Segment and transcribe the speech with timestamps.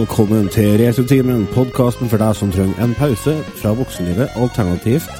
[0.00, 5.10] Velkommen til Resutimen, podkasten for deg som trenger en pause fra voksenlivet, alternativt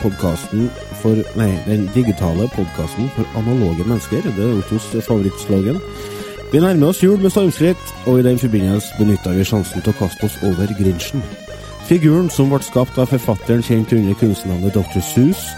[0.00, 0.70] podkasten
[1.02, 4.22] for Nei, den digitale podkasten for analoge mennesker.
[4.24, 5.76] Det er Ottos favorittslogan.
[6.52, 9.98] Vi nærmer oss jul med stormskritt, og i den forbindelse benytta vi sjansen til å
[9.98, 11.20] kaste oss over Grinchen.
[11.90, 15.04] Figuren som ble skapt av forfatteren kjent under kunstnernavnet Dr.
[15.04, 15.50] Seuss,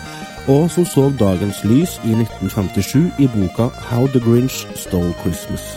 [0.51, 5.71] og som så dagens lys i 1957 i boka How the Grinch Stole Christmas.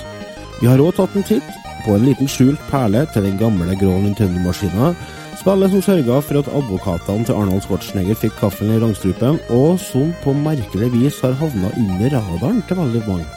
[0.58, 3.94] Vi har òg tatt en titt på en liten skjult perle til den gamle grå
[4.02, 4.92] Nintendo-maskina.
[5.40, 10.14] Spillet som sørga for at advokatene til Arnold Schwarzenegger fikk kaffen i rangstrupen, og som
[10.24, 13.28] på merkelig vis har havna under radaren til veldig mange.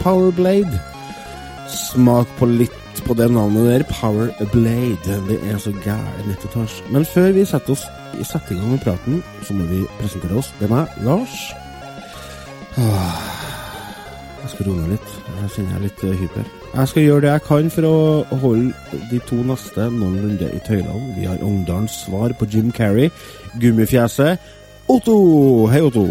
[0.00, 0.80] Powerblade.
[1.70, 3.84] Smak på litt på det navnet der.
[3.92, 5.20] Powerblade.
[5.28, 6.80] Det er så gæren nettetasj.
[6.90, 7.84] Men før vi setter, oss,
[8.26, 10.50] setter i gang med praten, så må vi presentere oss.
[10.58, 11.36] Det er meg, Lars.
[12.80, 13.22] Ah,
[14.42, 15.14] Jeg skal roe meg litt.
[15.38, 16.50] Jeg kjenner jeg er litt eh, hyper.
[16.72, 21.10] Jeg skal gjøre det jeg kan for å holde de to neste noenlunde i tøylene.
[21.18, 23.10] Vi har Ungdalens svar på Jim Carrey,
[23.60, 24.40] Gummifjeset.
[24.88, 25.16] Otto!
[25.72, 26.06] Hei, Otto.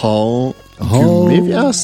[0.00, 1.82] Hall Ha- gummifjes?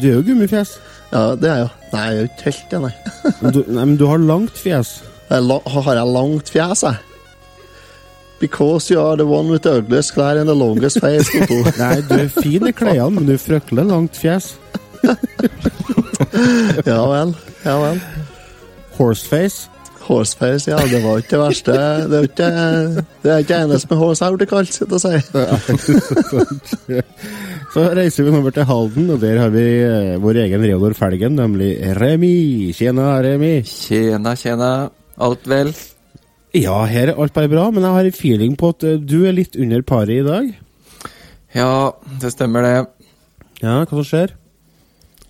[0.00, 0.78] Du er jo gummifjes.
[1.12, 1.68] Ja, det er jeg jo.
[1.92, 2.94] Nei, jeg er jo ikke helt det, nei.
[3.42, 4.94] Men du, nei, men du har langt fjes.
[5.28, 6.96] Jeg la, har jeg langt fjes, jeg?
[8.40, 11.58] Because you are the one with the ugliest klær and the longest face, Otto.
[11.82, 14.54] Nei, du er fin i klærne, men du er fryktelig langt fjes.
[16.86, 17.30] Ja vel.
[17.64, 18.00] Ja vel.
[18.98, 19.68] Horseface.
[20.08, 21.74] Horseface, ja, det var ikke det verste.
[22.08, 22.48] Det er ikke
[23.24, 27.00] det er ikke eneste med horse jeg har blitt kalt, sitter jeg si.
[27.74, 31.36] Så reiser vi over til Halden, og der har vi eh, vår egen Reodor Felgen,
[31.36, 32.72] nemlig Remi.
[32.72, 33.58] Tjena, Remi.
[33.68, 34.70] Tjena, tjena.
[35.20, 35.74] Alt vel?
[36.56, 39.26] Ja, her er alt bare bra, men jeg har en feeling på at eh, du
[39.28, 40.48] er litt under paret i dag.
[41.58, 41.72] Ja,
[42.22, 42.76] det stemmer det.
[43.60, 44.32] Ja, hva som skjer?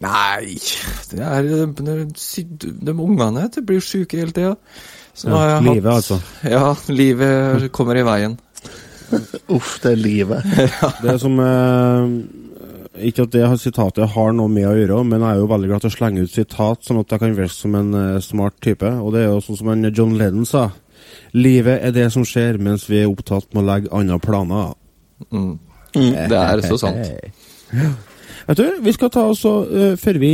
[0.04, 0.54] Nei,
[1.10, 1.94] det er de, de,
[2.86, 4.52] De ungene de blir syke hele tida.
[5.24, 6.18] Ja, livet, hatt- altså.
[6.46, 8.36] Ja, livet kommer i veien.
[9.56, 10.44] Uff, det er livet.
[11.02, 12.10] Det er som eh,
[13.08, 15.82] Ikke at det sitatet har noe med å gjøre, men jeg er jo veldig glad
[15.84, 18.90] til å slenge ut sitat, sånn at jeg kan virke som en eh, smart type.
[19.02, 20.68] Og det er jo sånn som en John Lennon sa.
[21.34, 24.76] Livet er det som skjer mens vi er opptatt med å legge andre planer.
[25.32, 25.56] Mm.
[25.94, 27.02] Det er så sant.
[28.48, 30.32] Vet du, vi skal ta oss eh, Før vi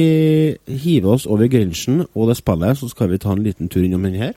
[0.71, 4.07] hiver oss over grensen og det spillet, så skal vi ta en liten tur innom
[4.07, 4.37] den her.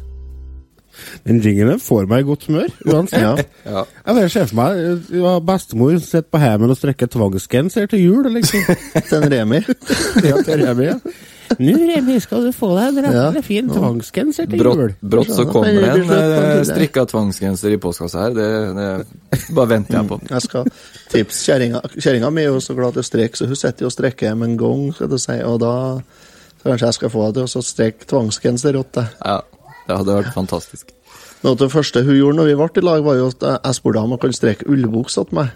[1.27, 3.21] Den jinglen får meg i godt humør, uansett.
[3.21, 3.33] Ja.
[3.65, 3.83] Ja.
[4.07, 8.31] Jeg vil ser for meg ja, bestemor sitter på heimen og strekker tvangsgenser til jul,
[8.33, 8.63] liksom.
[9.09, 9.61] Til en Remi.
[10.29, 10.97] ja, til Remi, ja.
[11.59, 14.79] Nå, Remi, skal du få deg en rettelig fin tvangsgenser til jul.
[14.79, 18.37] Brått, brått så kommer det en eh, strikka tvangsgenser i postkassa her.
[18.37, 20.19] Det, det bare venter jeg på.
[20.31, 20.71] Jeg skal
[21.11, 22.31] tips kjerringa.
[22.31, 24.53] Mi er jo så glad til å strekke, så hun sitter jo og strekker med
[24.53, 25.37] en gang, skal du si.
[25.45, 25.75] Og da
[26.61, 29.13] så kanskje jeg skal få deg til å strekke tvangsgenser åt deg.
[29.19, 29.39] Ja,
[29.87, 30.95] det hadde vært fantastisk.
[31.41, 33.77] Noe av det første hun gjorde når vi ble i lag, var jo at jeg
[33.79, 35.55] spurte om hun kunne strekke ullbuksa til meg.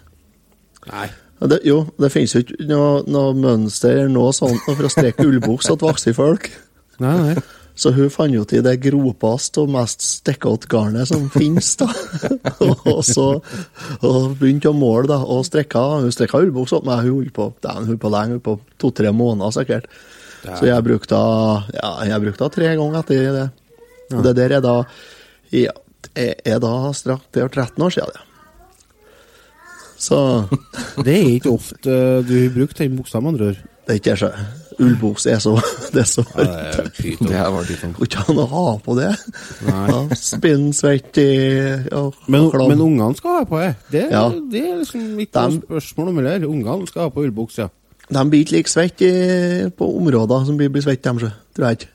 [0.90, 1.10] Nei.
[1.46, 5.28] Det, jo, det finnes jo ikke noe, noe mønster eller noe sånt for å strekke
[5.28, 6.50] ullbuksa til voksne folk.
[7.04, 7.36] Nei, nei.
[7.76, 11.90] Så hun fant jo til det gropeste og mest stikkete garnet som finnes, da.
[12.94, 15.84] og så og begynte å måle, da, og strekka.
[16.06, 19.12] Hun strekka ullbuksa til meg, hun holdt på, den, hun på lenge, hun på to-tre
[19.12, 19.92] måneder sikkert.
[20.46, 21.20] Så jeg brukte
[21.76, 23.46] ja, jeg brukte tre ganger etter det.
[24.14, 24.76] Og det der er da
[25.52, 25.72] ja,
[26.16, 28.22] det er da straks Det er 13 år siden, det.
[29.98, 30.18] Så
[31.06, 31.96] Det er ikke ofte
[32.28, 33.60] du har brukt den buksa, med andre ord.
[33.88, 34.32] det er ikke så
[34.76, 35.54] Ullbuks er så
[35.94, 39.14] Det er så Det her var sånn Går ikke an å ha på det.
[39.70, 41.30] Ja, Spinn svett i
[41.88, 43.70] ja, Men, men ungene skal ha på det.
[43.94, 44.26] Det, Ja.
[44.52, 46.36] det er liksom ikke noe spørsmål om det.
[46.50, 47.70] Ungene skal ha på ullbuks, ja.
[48.12, 49.08] De blir ikke like svette
[49.80, 51.92] på områder som blir, blir svett, dem, så, tror jeg ikke.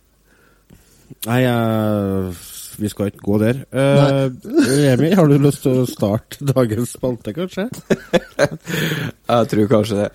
[1.29, 2.33] Nei, jeg,
[2.81, 3.63] vi skal ikke gå der.
[3.75, 4.33] Uh,
[4.81, 7.69] Remi, har du lyst til å starte dagens spalte, kanskje?
[9.31, 10.11] Jeg tror kanskje det.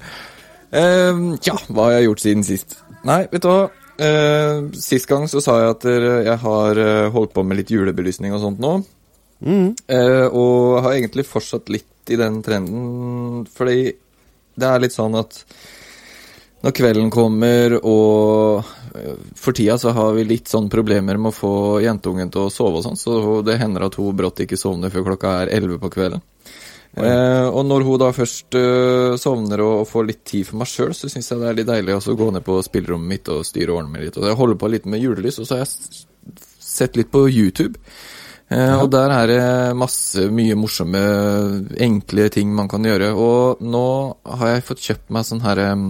[0.76, 2.78] Uh, ja, hva har jeg gjort siden sist?
[3.08, 3.64] Nei, vet du hva.
[3.96, 8.34] Uh, sist gang så sa jeg at jeg har eh, holdt på med litt julebelysning
[8.36, 8.74] og sånt nå.
[9.46, 13.92] Eh, og har egentlig fortsatt litt i den trenden, fordi
[14.56, 15.42] det er litt sånn at
[16.66, 18.70] når kvelden kommer og
[19.40, 21.54] For tida så har vi litt sånn problemer med å få
[21.84, 25.10] jentungen til å sove og sånn, så det hender at hun brått ikke sovner før
[25.12, 26.24] klokka er 11 på kvelden.
[26.96, 30.70] Eh, og når hun da først uh, sovner og, og får litt tid for meg
[30.72, 33.44] sjøl, så syns jeg det er litt deilig å gå ned på spillerommet mitt og
[33.48, 34.20] styre og ordne meg litt.
[34.22, 36.06] Og jeg holder på litt med julelys, og så har jeg
[36.64, 37.76] sett litt på YouTube.
[38.48, 39.44] Eh, og der er det
[39.78, 41.02] masse mye morsomme,
[41.82, 43.12] enkle ting man kan gjøre.
[43.18, 43.88] Og nå
[44.40, 45.90] har jeg fått kjøpt meg sånn her em,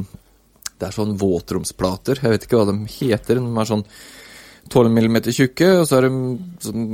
[0.75, 2.22] Det er sånn våtromsplater.
[2.24, 3.39] Jeg vet ikke hva de heter.
[3.39, 3.86] De er sånn
[4.72, 6.13] 12 mm tjukke, og så er de
[6.66, 6.86] sånn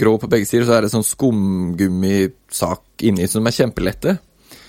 [0.00, 4.14] grå på begge sider, og så er det sånn skumgummisak inni så de er kjempelette.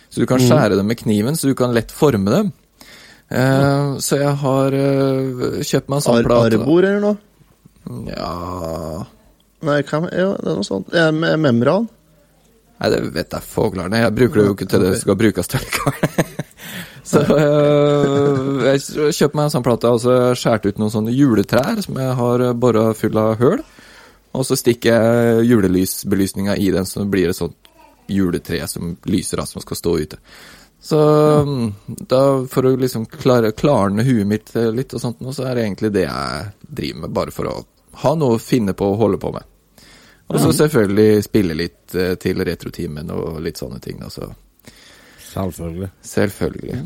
[0.10, 2.52] Så du kan skjære dem med kniven, så du kan lett forme dem.
[3.30, 6.58] Eh, så jeg har eh, kjøpt meg en sånn Ar plate.
[6.58, 7.18] Arbor eller noe?
[8.10, 9.06] Ja
[9.66, 10.92] Nei, hvem Ja, det er noe sånt.
[11.16, 11.88] Membran.
[12.80, 14.02] Nei, det vet jeg foglarne.
[14.02, 15.66] Jeg bruker det jo ikke til det skal brukes til.
[17.10, 18.84] så øh, jeg
[19.18, 22.46] kjøpte meg en sånn plate og så skjærte ut noen sånne juletrær som jeg har
[22.60, 23.64] bora full av høl.
[24.38, 27.58] Og så stikker jeg julelysbelysninga i den, så blir det sånt
[28.10, 30.20] juletre som lyser av, som skal stå ute.
[30.82, 31.00] Så
[31.86, 35.66] da, for å liksom klare, klarne huet mitt eh, litt og sånt, så er det
[35.66, 37.56] egentlig det jeg driver med, bare for å
[38.06, 39.50] ha noe å finne på å holde på med.
[40.30, 44.00] Og så selvfølgelig spille litt eh, til retrotimen og litt sånne ting.
[44.06, 44.30] Altså.
[45.26, 45.90] Selvfølgelig.
[46.06, 46.84] Selvfølgelig.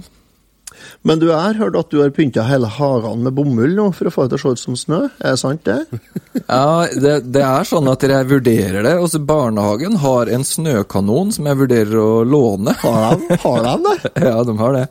[1.08, 4.14] Men du, har hørt at du har pynta hele hagen med bomull nå for å
[4.14, 5.00] få det til å se ut som snø.
[5.20, 5.82] Er det sant, det?
[6.44, 8.94] Ja, det, det er sånn at jeg vurderer det.
[9.02, 12.74] Også barnehagen har en snøkanon som jeg vurderer å låne.
[12.84, 14.14] Har de, har de det?
[14.28, 14.84] Ja, de har det.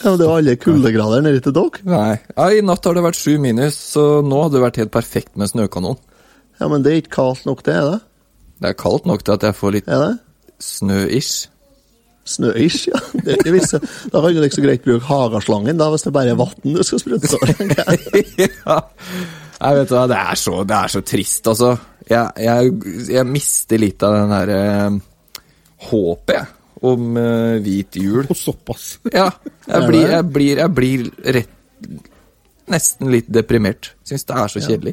[0.00, 1.82] Ja, det er jo alle kuldegrader nedi til dere.
[1.88, 2.14] Nei.
[2.32, 5.36] Ja, I natt har det vært sju minus, så nå hadde det vært helt perfekt
[5.40, 5.98] med snøkanon.
[6.60, 8.00] Ja, men det er ikke kaldt nok, det, er det?
[8.60, 9.90] Det er kaldt nok til at jeg får litt
[10.60, 11.48] snø-ish.
[12.28, 13.00] Snøish, ja.
[13.24, 13.80] Det er ikke.
[14.12, 16.82] Da kan du ikke så greit bruke hageslangen, da, hvis det bare er vann du
[16.86, 18.50] skal sprute sånn jeg.
[19.80, 21.74] vet hva, det er så, det er så trist, altså.
[22.10, 22.74] Jeg, jeg,
[23.14, 24.60] jeg mister litt av den derre
[25.90, 26.46] håpet, jeg,
[26.90, 28.24] om eh, hvit jul.
[28.26, 28.92] Og såpass.
[29.12, 29.28] Ja,
[29.66, 31.08] jeg blir, jeg blir, jeg blir
[31.38, 31.56] rett
[32.70, 33.88] Nesten litt deprimert.
[34.06, 34.92] Syns det er så kjedelig.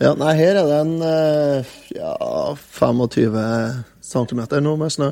[0.00, 2.14] Ja, nei, her er det en eh, ja,
[2.76, 3.36] 25
[4.04, 5.10] cm nå med snø.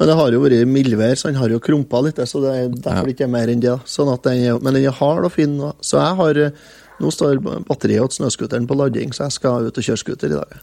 [0.00, 2.68] Men det har jo vært mildvær, så den har jo krumpa litt, så det er
[2.72, 3.12] derfor Ja.
[3.12, 3.74] ikke er mer enn det.
[3.84, 5.58] Sånn at den men den er hard og fin.
[5.82, 6.50] Så jeg har eh,
[7.00, 10.36] Nå står batteriet til snøscooteren på lading, så jeg skal ut og kjøre scooter i
[10.36, 10.56] dag.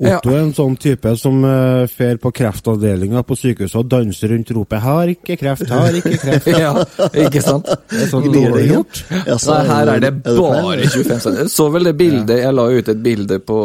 [0.00, 4.50] Otto er en sånn type som uh, fer på kreftavdelinga på sykehuset og danser rundt
[4.56, 6.48] ropet 'Har ikke kreft, har ikke kreft'.
[6.64, 6.72] ja,
[7.12, 7.68] ikke sant?
[7.90, 9.04] Det er sånn det dårlig gjort.
[9.28, 11.40] Ja, så Nei, her er det bare 25 cm.
[11.52, 13.60] Så vel det bildet Jeg la ut et bilde på,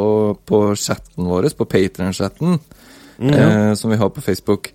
[0.45, 1.69] på chatten vår, på
[3.17, 4.71] Patron-chatten, eh, som vi har på Facebook.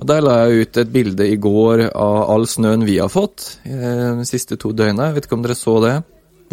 [0.00, 3.58] Og Der la jeg ut et bilde i går av all snøen vi har fått
[3.68, 5.10] eh, de siste to døgna.
[5.10, 5.94] Jeg vet ikke om dere så det?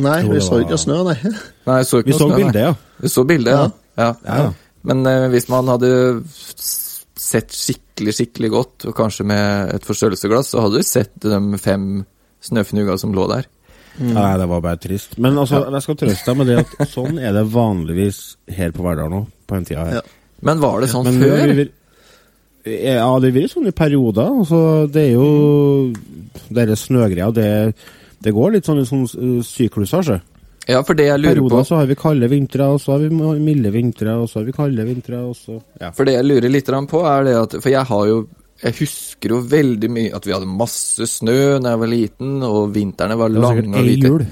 [0.04, 1.18] Nei, vi så ikke snø, nei.
[1.66, 2.74] Nei, så ikke Vi så snø, bildet, ja.
[3.01, 3.69] Vi så bildet, ja.
[3.98, 4.10] ja.
[4.25, 4.51] Ja, ja.
[4.88, 5.89] Men eh, hvis man hadde
[6.28, 12.06] sett skikkelig, skikkelig godt, og kanskje med et forstørrelsesglass, så hadde du sett de fem
[12.45, 13.48] snøfnugga som lå der.
[13.98, 15.17] Nei, det var bare trist.
[15.17, 18.22] Men altså, jeg skal trøste deg med det at sånn er det vanligvis
[18.53, 19.98] her på Verdal nå, på den tida her.
[19.98, 20.03] Ja.
[20.46, 21.48] Men var det sånn ja, før?
[21.48, 21.75] vi vært-
[22.67, 24.27] Ja, det blir sånn i perioder.
[24.41, 25.94] Altså, det er jo
[26.53, 27.75] Denne snøgreia, det,
[28.24, 30.20] det går litt sånn i sånn uh, sykluser, så.
[30.67, 33.06] Ja, for det jeg lurer på perioder så har vi kalde vintre, og så har
[33.06, 35.91] vi milde vintre, og så har vi kalde vintre, og så Ja.
[35.91, 38.27] For det jeg lurer litt på, er det at For jeg har jo
[38.63, 42.74] Jeg husker jo veldig mye at vi hadde masse snø da jeg var liten, og
[42.74, 44.25] vintrene var Det var lange sikkert ei jul.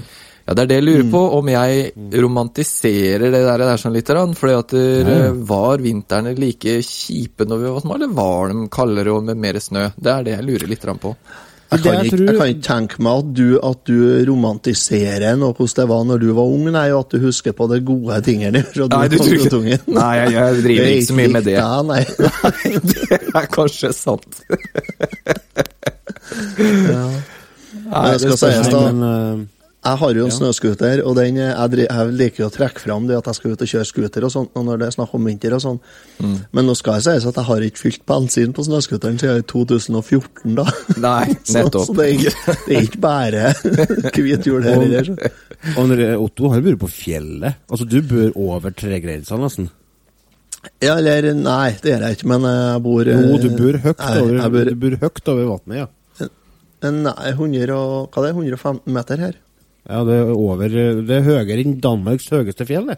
[0.46, 1.88] Ja, det er det jeg lurer på, om jeg
[2.22, 5.32] romantiserer det der, der sånn litt, grann, fordi at det, Ja, ja.
[5.48, 9.58] var vintrene like kjipe når vi var små, eller var de kaldere og med mer
[9.58, 9.88] snø?
[9.98, 11.16] Det er det jeg lurer litt på.
[11.66, 13.96] Jeg kan, ikke, jeg kan ikke tenke meg at du, at du
[14.28, 17.66] romantiserer noe hvordan det var når du var ung, nei, og at du husker på
[17.72, 20.92] de gode tingene fra Nei, du du var tror ikke- Nei, jeg, jeg driver er
[20.94, 21.56] ikke så mye med det.
[21.58, 22.04] Ja, nei.
[22.86, 24.38] det er kanskje sant.
[26.86, 27.02] Ja.
[27.86, 29.44] Nei, det skal sies da- Men, uh,
[29.86, 30.34] Jeg har jo en Ja.
[30.34, 33.62] snøscooter, og den, eh, jeg, jeg liker å trekke fram det at jeg skal ut
[33.62, 35.78] og kjøre scooter og sånt, og når det er snakk om vinter og sånn.
[36.18, 36.34] Mm.
[36.52, 40.56] Men nå skal jeg sies at jeg har ikke fylt bensin på snøscooteren siden 2014,
[40.58, 40.66] da.
[40.98, 41.86] Nei, nettopp.
[41.86, 43.54] så det, er ikke, det er ikke bare
[44.26, 45.04] hvit jul her heller.
[45.12, 45.78] så.
[45.78, 47.62] og Otto har vært på fjellet.
[47.70, 49.70] Altså, du bør over tregrensa, nesten.
[50.82, 54.00] Ja, eller Nei, det gjør jeg ikke, men jeg bor eh, Jo, du bor høyt
[54.02, 55.86] over, jeg bor, du bor høyt over vannet, ja.
[56.86, 59.36] Nei, 100 og, hva det er 115 meter her?
[59.86, 62.96] Ja, det er over Det er høyere enn Danmarks høyeste fjell, det.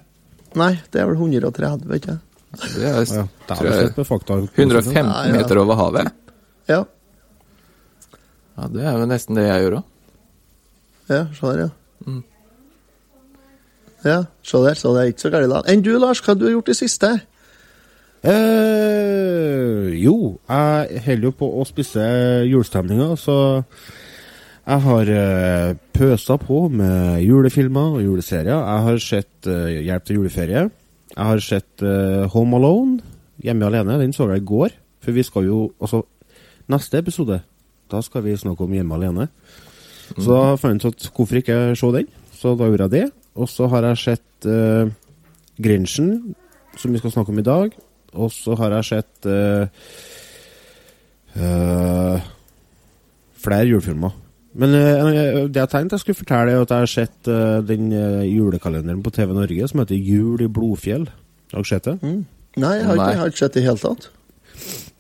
[0.56, 2.18] Nei, det er vel 130, vet jeg.
[2.58, 4.38] Det er, Ja, det tror er jeg, fakta.
[4.56, 5.32] 115 Ja, ja.
[5.36, 6.08] meter over havet.
[6.68, 6.84] Ja,
[8.58, 9.84] Ja, Det er jo nesten det jeg gjør òg.
[11.12, 11.68] ja, se der, ja.
[14.04, 15.68] Ja, se der, så det er ikke så galt land.
[15.68, 17.12] Enn du, Lars, hva har du gjort i siste?
[18.22, 22.02] Eh, jo, jeg holder jo på å spisse
[22.48, 23.36] julestemninga, så
[24.68, 28.52] jeg har uh, pøsa på med julefilmer og juleserier.
[28.52, 30.66] Jeg har sett uh, Hjelp til juleferie.
[31.14, 33.00] Jeg har sett uh, Home Alone,
[33.42, 34.00] Hjemme alene.
[34.00, 34.74] Den så jeg i går.
[35.00, 36.02] For vi skal jo Altså,
[36.68, 37.40] neste episode,
[37.90, 39.28] da skal vi snakke om Hjemme alene.
[40.18, 42.08] Så da fant jeg ut hvorfor ikke se den?
[42.34, 43.06] Så da gjorde jeg det.
[43.38, 44.90] Og så har jeg sett uh,
[45.58, 46.34] Grinchen,
[46.76, 47.72] som vi skal snakke om i dag.
[48.16, 49.68] Og så har jeg sett eh,
[51.36, 52.28] eh,
[53.36, 54.14] flere julefilmer.
[54.58, 57.92] Men uh, det jeg tenkte jeg skulle fortelle, er at jeg har sett uh, den
[57.94, 61.08] uh, julekalenderen på TV Norge som heter Jul i Blodfjell.
[61.52, 61.98] Har du sett det?
[62.02, 62.24] Mm.
[62.58, 64.08] Nei, jeg har, ikke, jeg har ikke sett det i hele tatt.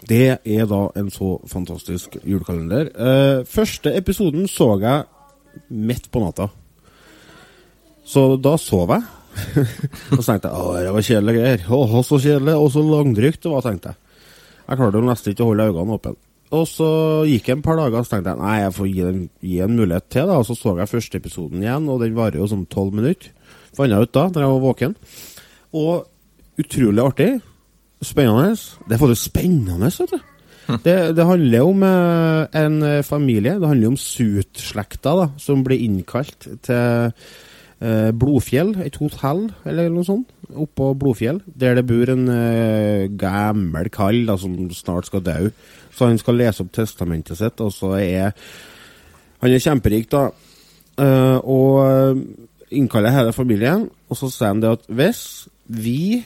[0.08, 2.90] Det er da en så fantastisk julekalender.
[2.94, 5.04] Eh, første episoden så jeg
[5.68, 6.48] midt på natta.
[8.06, 9.02] Så da sov jeg.
[10.14, 11.66] og så tenkte jeg å, det var kjedelige greier.
[11.68, 14.00] Å, så kjedelig, og så langdrygt det var, tenkte jeg.
[14.68, 16.16] Jeg klarte jo nesten ikke å holde øynene åpne.
[16.54, 16.88] Og så
[17.28, 19.74] gikk det en par dager, så tenkte jeg nei, jeg får gi, den, gi en
[19.76, 20.30] mulighet til.
[20.30, 23.34] da, Og så så jeg første episoden igjen, og den varer jo sånn tolv minutter.
[23.76, 24.96] Fant jeg ut da, da jeg var våken.
[25.76, 26.08] Og
[26.58, 27.30] utrolig artig.
[28.04, 28.56] Spennende.
[28.86, 30.18] Det er faktisk spennende, vet du.
[30.84, 33.56] Det, det handler om eh, en eh, familie.
[33.60, 37.12] Det handler om Sut-slekta, da, som blir innkalt til
[37.78, 44.24] Blodfjell, et hotell eller noe sånt, oppå Blodfjell, der det bor en eh, gammel kall
[44.26, 45.36] da, som snart skal dø.
[45.94, 48.34] Så han skal lese opp testamentet sitt, og så er
[49.38, 50.24] Han er kjemperik, da,
[50.98, 52.22] eh, og eh,
[52.74, 55.22] innkaller hele familien, og så sier han det at hvis
[55.68, 56.24] vi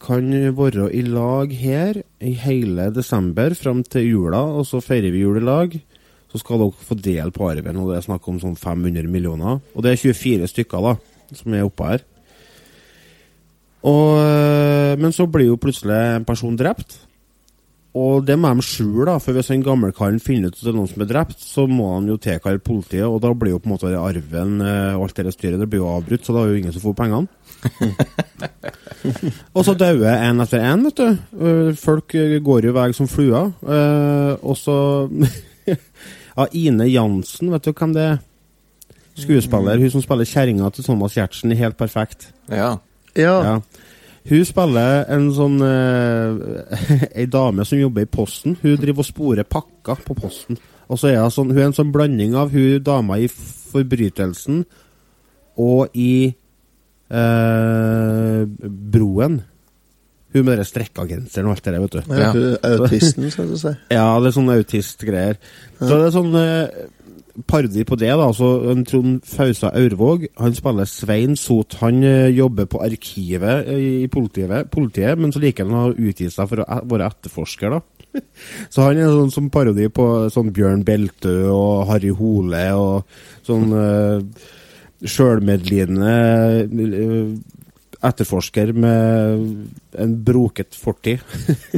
[0.00, 5.24] kan være i lag her i hele desember fram til jula, og så feirer vi
[5.24, 5.72] jul i lag.
[6.32, 9.60] Så skal dere få dele på arven, og det er snakk om sånn 500 millioner.
[9.76, 10.96] Og det er 24 stykker da,
[11.36, 12.04] som er oppe her.
[13.82, 17.00] Og, øh, men så blir jo plutselig en person drept.
[17.92, 20.76] Og det må de skjule, da, for hvis en gammelkaren finner ut at det er
[20.78, 23.68] noen som er drept, så må han jo tilkalle politiet, og da blir jo på
[23.68, 26.54] en måte arven øh, og alt det styret det blir jo avbrutt, så da er
[26.54, 27.28] jo ingen som får pengene.
[29.56, 31.16] Og så dauer en etter en, vet du.
[31.42, 32.14] Øh, Folk
[32.46, 33.50] går jo vei som fluer.
[34.40, 34.76] Og så
[36.52, 38.20] Ine Jansen, vet du hvem det er?
[39.18, 39.78] Skuespiller.
[39.78, 42.30] Hun som spiller kjerringa til Thomas Giertsen i Helt perfekt.
[42.50, 42.76] Ja.
[43.16, 43.34] Ja.
[43.44, 43.58] Ja.
[44.28, 46.38] Hun spiller en sånn øh,
[47.18, 48.56] Ei dame som jobber i Posten.
[48.62, 50.60] Hun driver og sporer pakker på Posten.
[50.88, 54.64] Og så er hun sånn, hun er en sånn blanding av hun dama i Forbrytelsen
[55.60, 56.32] og i
[57.12, 58.44] øh,
[58.92, 59.42] Broen.
[60.32, 62.02] Hun med den strekka genseren og alt det der, vet du.
[62.08, 62.56] Ja, Ja.
[62.72, 63.74] Autisten, skal du si.
[63.92, 65.38] Ja, det er sånne autistgreier.
[65.78, 66.82] Så det er sånn eh,
[67.48, 68.28] parodi på det, da.
[68.28, 68.48] Altså,
[68.88, 71.78] Trond Fausa Aurvåg han spiller Svein Sot.
[71.82, 76.30] Han eh, jobber på arkivet eh, i politiet, politiet men så liker han å utgi
[76.32, 77.82] seg for å være etterforsker, da.
[78.72, 83.14] Så han er sånn som parodi på sånn Bjørn Beltø og Harry Hole og
[83.46, 84.20] sånn uh,
[85.02, 86.12] sjølmedlidende
[86.68, 87.32] eh,
[88.02, 89.42] etterforsker med
[90.02, 91.22] en broket fortid.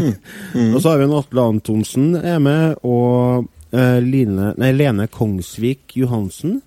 [0.74, 5.96] Og så har vi en Atle Antonsen er med, og eh, Line, nei, Lene Kongsvik
[6.00, 6.60] Johansen.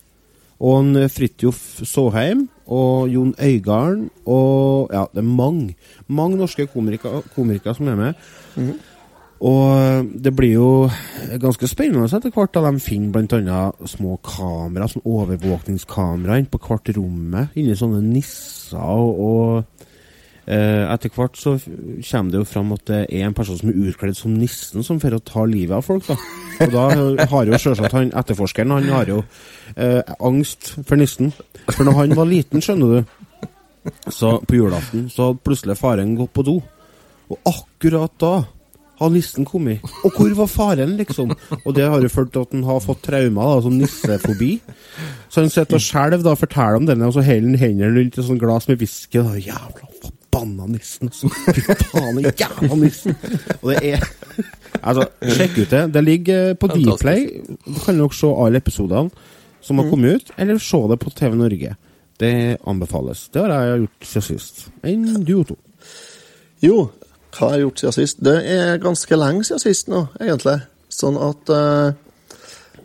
[0.57, 5.75] Og en Fridtjof Såheim og Jon Øigarden og Ja, det er mange.
[6.07, 8.13] Mange norske komikere, komikere som er med.
[9.45, 10.69] Og det blir jo
[11.41, 13.59] ganske spennende etter hvert da de finner bl.a.
[13.85, 18.81] små kamera, sånn overvåkningskamera Inne på hvert rommet, inni sånne nisser.
[18.81, 19.85] Og, og
[20.49, 23.79] eh, etter hvert så kommer det jo fram at det er en person som er
[23.91, 26.09] utkledd som nissen, som får å ta livet av folk.
[26.09, 26.17] da.
[26.65, 26.87] Og da
[27.29, 29.21] har jo selvsagt han etterforskeren han har jo
[29.75, 31.29] eh, angst for nissen.
[31.69, 33.15] For når han var liten, skjønner du,
[34.11, 36.59] så på julaften, så hadde plutselig faren gått på do.
[37.27, 38.35] Og akkurat da
[38.97, 39.83] har nissen kommet.
[40.03, 41.33] Og hvor var faren, liksom?
[41.63, 44.51] Og det har jo ført til at han har fått traumer, da, sånn nissefobi.
[45.29, 47.93] Så han sitter og skjelver da, og forteller om denne, og så holder han hendene
[47.93, 49.21] rundt et sånt glass med whisky.
[49.21, 51.29] da, Jævla forbanna nissen, altså.
[51.53, 51.61] Fy
[51.91, 53.15] faen, jævla nissen.
[53.61, 54.07] Og det er
[54.77, 55.81] Altså, sjekk ut det.
[55.93, 57.01] Det ligger på Fantastisk.
[57.01, 57.23] Dplay.
[57.65, 59.09] Du kan nok se alle episodene
[59.61, 61.75] som har kommet ut, eller se det på TV Norge.
[62.21, 63.27] Det anbefales.
[63.33, 64.61] Det har jeg gjort siden sist.
[64.85, 65.57] Enn du, Otto?
[66.63, 66.87] Jo,
[67.35, 68.19] hva har jeg gjort siden sist?
[68.23, 70.57] Det er ganske lenge siden sist nå, egentlig.
[70.93, 71.91] Sånn at uh,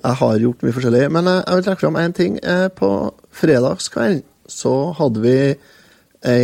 [0.02, 1.04] jeg har gjort mye forskjellig.
[1.14, 2.38] Men uh, jeg vil trekke fram én ting.
[2.42, 2.90] Uh, på
[3.42, 5.36] fredagskvelden så hadde vi
[6.28, 6.42] ei,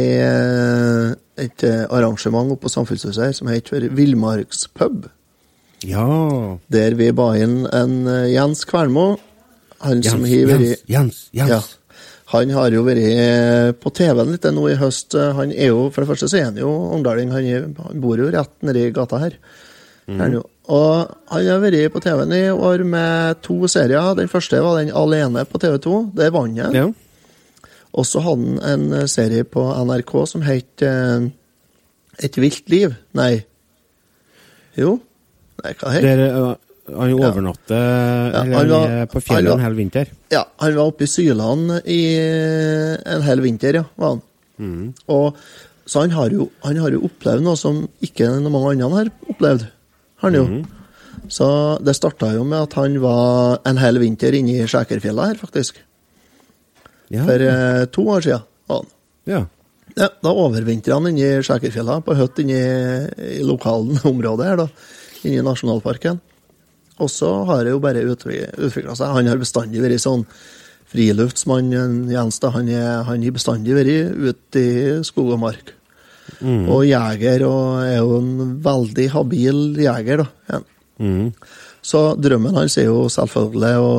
[1.39, 5.11] et arrangement oppe på Samfunnshuset her som het for Villmarkspub.
[5.87, 6.07] Ja
[6.73, 9.19] Der vi ba inn en Jens Kvernmo.
[9.85, 11.53] Han som har vært Jens, Jens, Jens.
[11.53, 11.61] ja,
[12.29, 15.17] Han har jo vært på TV-en litt nå i høst.
[15.17, 17.33] Han er jo, For det første så er han jo ungdaling.
[17.33, 19.39] Han, han bor jo rett nedi gata her.
[20.09, 20.21] Mm.
[20.21, 20.37] han.
[20.69, 24.13] Og han har vært på TV-en i år med to serier.
[24.19, 25.99] Den første var den Alene på TV2.
[26.17, 26.77] Det vant han.
[26.77, 26.87] Ja.
[27.97, 31.29] Og så hadde han en serie på NRK som het eh,
[32.19, 32.95] Et vilt liv.
[33.15, 33.45] Nei.
[34.75, 34.97] Jo.
[35.63, 36.55] Nei, hva het Der uh,
[36.89, 40.07] han overnatter Ja, eller, han var- han er på fjellet var- en hel vinter.
[40.33, 43.85] Ja, han var oppe i Syland i eh, en hel vinter, ja.
[43.97, 44.23] var han.
[44.59, 44.95] Mm.
[45.09, 45.37] Og,
[45.87, 49.11] så han har, jo, han har jo opplevd noe som ikke noen mange andre har
[49.33, 49.67] opplevd.
[50.25, 50.45] Han jo.
[50.49, 50.65] Mm.
[51.29, 51.47] Så
[51.85, 55.79] det starta jo med at han var en hel vinter inne i Skjækerfjella her, faktisk.
[57.11, 57.25] Ja.
[57.25, 58.93] For eh, to år siden var han.
[59.27, 59.45] ja.
[59.99, 64.67] Ja, da overvintra han i Skjækerfjella, på hytte inne i, i lokale området her, da.
[65.27, 66.21] I nasjonalparken.
[66.99, 69.15] Og så har det jo bare utvikla seg.
[69.15, 70.25] Han har bestandig vært sånn
[70.89, 71.73] friluftsmann,
[72.11, 72.41] Jens.
[72.43, 72.53] da.
[72.57, 74.73] Han, har bestandig vært ute i
[75.07, 75.75] skog og mark.
[76.45, 80.61] Og jeger, og er jo en veldig habil jeger, da.
[80.99, 81.33] Mm.
[81.89, 83.91] Så drømmen hans er jo selvfølgelig å,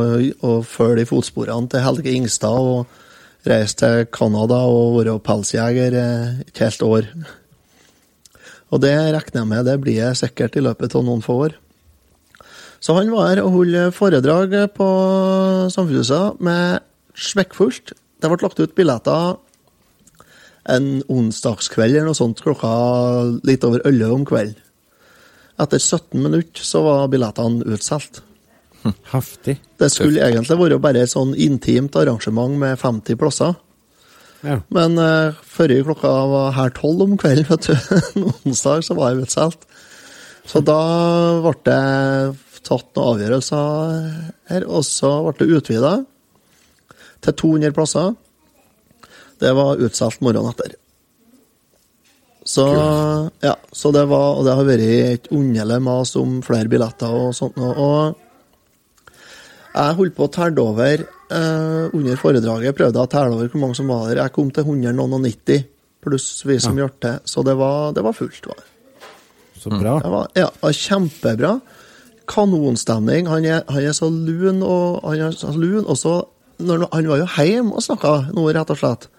[0.46, 6.42] å følge i fotsporene til Helge Ingstad og reise til Canada og være pelsjeger eh,
[6.44, 7.08] et helt år.
[8.70, 11.56] Og det regner jeg med det blir jeg sikkert i løpet av noen få år.
[12.80, 14.88] Så han var her og holdt foredrag på
[15.74, 16.86] Samfunnshuset med
[17.20, 17.94] smekkfullt.
[18.20, 19.38] Det ble lagt ut billetter
[20.70, 22.72] en onsdagskveld eller noe sånt klokka
[23.48, 24.58] litt over 11 om kvelden.
[25.60, 28.22] Etter 17 minutter så var billettene utsolgt.
[29.14, 29.58] Heftig.
[29.80, 33.58] Det skulle egentlig være bare et sånn intimt arrangement med 50 plasser.
[34.46, 34.62] Ja.
[34.72, 37.74] Men uh, før klokka var her tolv om kvelden, vet du,
[38.16, 39.68] en onsdag, så var jeg utsolgt.
[40.50, 40.80] Så da
[41.44, 41.82] ble det
[42.66, 44.00] tatt noen avgjørelser
[44.50, 45.94] her, og så ble det utvida
[47.26, 48.16] til 200 plasser.
[49.40, 50.74] Det var utsolgt morgenen etter.
[52.50, 52.66] Så,
[53.46, 57.36] ja, så det var, og det har vært et underlig mas om flere billetter og
[57.38, 57.60] sånt.
[57.60, 58.18] Og
[59.76, 62.78] jeg holdt på å telle over eh, under foredraget.
[62.80, 64.24] Prøvde å telle over hvor mange som var der.
[64.24, 65.70] Jeg kom til 190
[66.02, 67.22] pluss vi som hjalp til.
[67.30, 68.50] Så det var, det var fullt.
[68.50, 68.64] Var.
[68.64, 68.79] det.
[69.60, 70.00] Så bra.
[70.00, 71.60] Var, ja, kjempebra.
[72.30, 73.28] Kanonstemning.
[73.28, 75.84] Han er, han er så lun, og han er så lun.
[75.86, 76.20] Og så,
[76.64, 79.10] når, han var jo hjemme og snakka nå, rett og slett.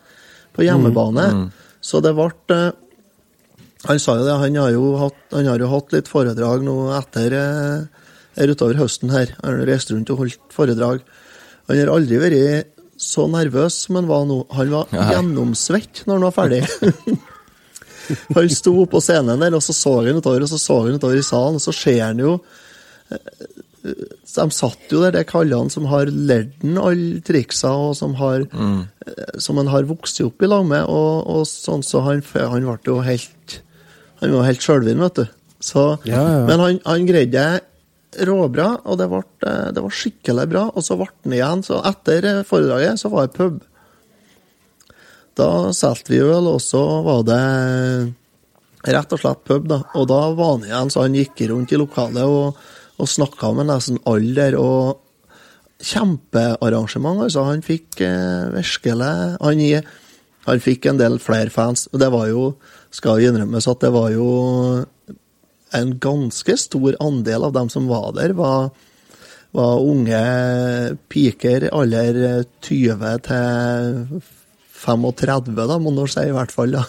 [0.57, 1.50] På hjemmebane.
[1.85, 2.72] Så det ble eh,
[3.87, 6.74] Han sa jo det, han har jo hatt, han har jo hatt litt foredrag nå
[6.98, 8.03] etter eh,
[8.37, 9.33] her utover høsten her.
[9.40, 11.00] Han har reist rundt og holdt foredrag.
[11.70, 14.42] Han har aldri vært så nervøs som han var nå.
[14.53, 15.07] Han var ja.
[15.14, 16.62] gjennomsvett når han var ferdig.
[18.37, 21.20] han sto på scenen der, og så så han utover, og så så han utover
[21.20, 22.37] i salen, og så ser han jo
[23.11, 23.49] eh,
[23.81, 28.44] De satt jo der, det kallene som har lært den alle triksa, og som har
[28.51, 28.81] mm.
[29.40, 32.79] som han har vokst opp i lag med, og, og sånn, så han, han ble
[32.87, 33.61] jo helt
[34.20, 35.27] Han var helt sjølvinn, vet du.
[35.61, 36.46] Så, Ja, ja.
[36.49, 40.66] Men han, han greide det råbra, og det, ble, det var skikkelig bra.
[40.75, 43.61] Og så ble han igjen, så etter eh, foredraget så var det pub.
[45.40, 47.44] Da solgte vi øl, og så var det
[48.92, 49.83] rett og slett pub, da.
[49.96, 52.59] Og da var han igjen, så han gikk rundt i lokalet og,
[53.00, 54.59] og snakka med nesten alle der.
[54.61, 55.07] og
[55.81, 57.46] Kjempearrangement, altså.
[57.48, 59.62] Han fikk eh, virkelig han,
[60.44, 61.87] han fikk en del flere fans.
[61.92, 62.50] Og det var jo,
[62.92, 64.29] skal innrømmes at det var jo
[65.76, 68.72] en ganske stor andel av dem som var der, var,
[69.57, 70.20] var unge
[71.09, 74.20] piker, alder 20 til
[74.81, 76.75] 35, da, må man si, i hvert fall.
[76.79, 76.87] da.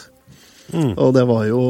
[0.96, 1.62] Og det var jo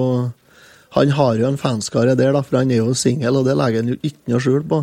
[0.93, 3.79] Han har jo en fanskare der, da, for han er jo singel, og det legger
[3.79, 4.81] han jo ikke noe skjul på.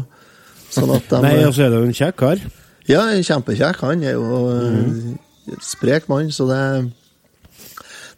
[0.72, 2.44] Sånn de, Nei, og så er det jo en kjekk kar.
[2.88, 3.83] Ja, kjempekjekk.
[3.85, 5.59] Han er jo mm.
[5.61, 6.62] sprek mann, så det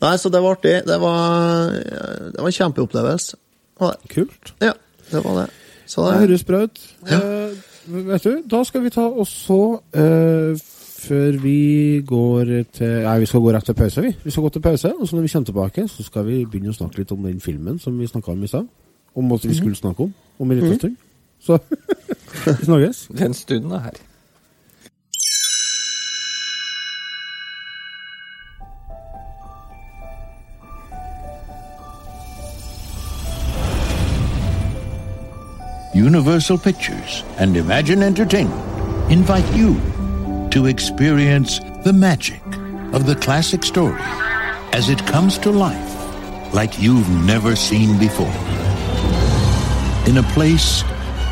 [0.01, 0.77] Nei, så det var artig.
[0.87, 3.37] Det var, det var en kjempeopplevelse.
[4.15, 4.55] Kult.
[4.63, 4.73] Ja,
[5.11, 5.49] det var det.
[5.91, 6.81] Så Det høres bra ut.
[7.11, 7.59] Eh,
[8.07, 10.55] vet du, da skal vi ta og så eh,
[11.01, 12.45] Før vi går
[12.77, 14.11] til Nei, vi skal gå rett til pause, vi.
[14.25, 16.75] Vi skal gå til pause, og så når vi kommer tilbake, så skal vi begynne
[16.75, 18.67] å snakke litt om den filmen som vi snakka om i stad.
[19.17, 20.97] Om hva vi skulle snakke om om en liten stund.
[21.41, 21.59] Så
[22.45, 23.09] vi snakkes.
[23.19, 23.99] Den stunden er her.
[35.95, 40.00] Universal Pictures and Imagine Entertainment invite you
[40.51, 42.43] to experience the magic
[42.93, 44.03] of the classic story
[44.73, 45.91] as it comes to life
[46.53, 48.27] like you've never seen before.
[50.09, 50.83] In a place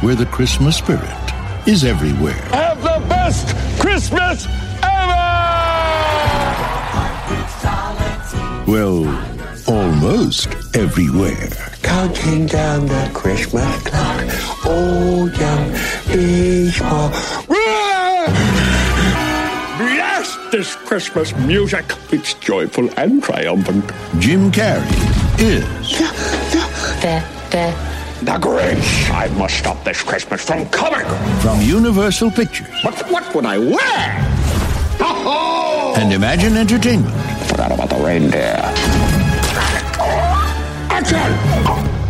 [0.03, 1.03] where the Christmas spirit
[1.67, 2.41] is everywhere.
[2.53, 4.47] have the best Christmas
[4.83, 5.29] ever!
[8.71, 9.07] Well,
[9.67, 11.49] almost everywhere.
[11.83, 14.27] Counting down the Christmas clock.
[14.65, 15.73] Oh, young
[16.07, 17.11] baseball.
[20.51, 21.85] Blast this Christmas music.
[22.11, 23.85] It's joyful and triumphant.
[24.19, 24.87] Jim Carrey
[25.39, 25.65] is
[27.03, 27.75] The, the,
[28.25, 29.11] The Grinch.
[29.11, 31.05] I must stop this Christmas from coming.
[31.41, 34.25] from Universal Pictures But what would I wear?
[35.01, 35.95] Ho-ho!
[36.01, 37.15] and Imagine Entertainment.
[37.49, 38.57] Forgot about the reindeer.
[40.91, 41.19] Action!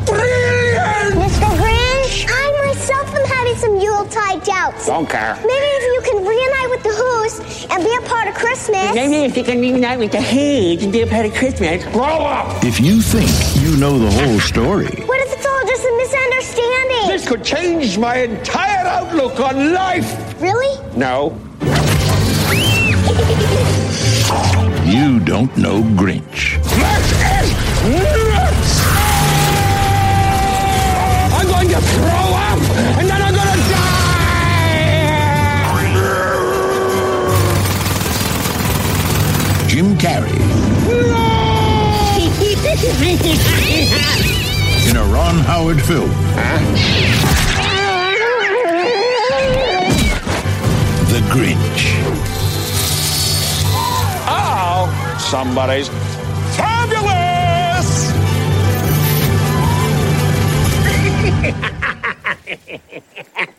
[0.07, 1.15] Brilliant!
[1.19, 1.49] Mr.
[1.59, 4.87] Grinch, I myself am having some Yuletide doubts.
[4.87, 5.35] Don't care.
[5.37, 6.28] Maybe if you can reunite
[6.79, 8.95] with the Who's and be a part of Christmas.
[8.95, 11.85] Maybe if you can reunite with the Who's and be a part of Christmas.
[11.87, 12.65] Grow up!
[12.65, 13.31] If you think
[13.63, 17.09] you know the whole story, What if it's all just a misunderstanding?
[17.09, 20.41] This could change my entire outlook on life.
[20.41, 20.79] Really?
[20.97, 21.37] No.
[24.87, 26.63] you don't know Grinch.
[26.63, 27.13] This
[27.43, 28.38] is
[39.79, 40.35] Jim Carrey
[44.91, 46.11] in a Ron Howard film.
[51.11, 51.95] The Grinch.
[54.27, 55.89] Oh, somebody's
[56.57, 57.89] fabulous!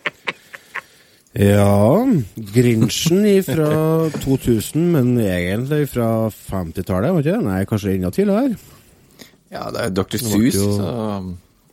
[1.39, 2.03] Ja,
[2.53, 3.69] Grinchen fra
[4.19, 7.43] 2000, men egentlig fra 50-tallet, var ikke det?
[7.45, 8.57] Nei, kanskje enda tidligere.
[9.49, 10.17] Ja, det er Dr.
[10.19, 10.89] Sus, Seuss, jo- så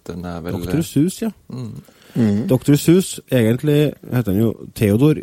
[0.06, 0.82] den er vel Dr.
[0.86, 1.30] Sus, ja.
[2.48, 2.76] Dr.
[2.78, 5.18] Sus, egentlig heter han jo Theodor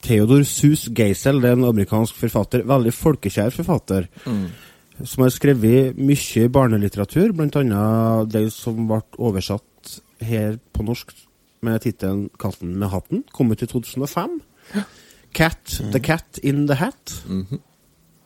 [0.00, 2.62] Theodor Sus Geisel, det er en amerikansk forfatter.
[2.64, 4.06] Veldig folkekjær forfatter.
[5.04, 11.12] Som har skrevet mye barnelitteratur, annet den som ble oversatt her på norsk
[11.62, 13.22] med tittelen 'Katten med hatten'.
[13.32, 14.40] Kom ut i 2005.
[15.34, 17.24] Cat, The Cat in the Hat.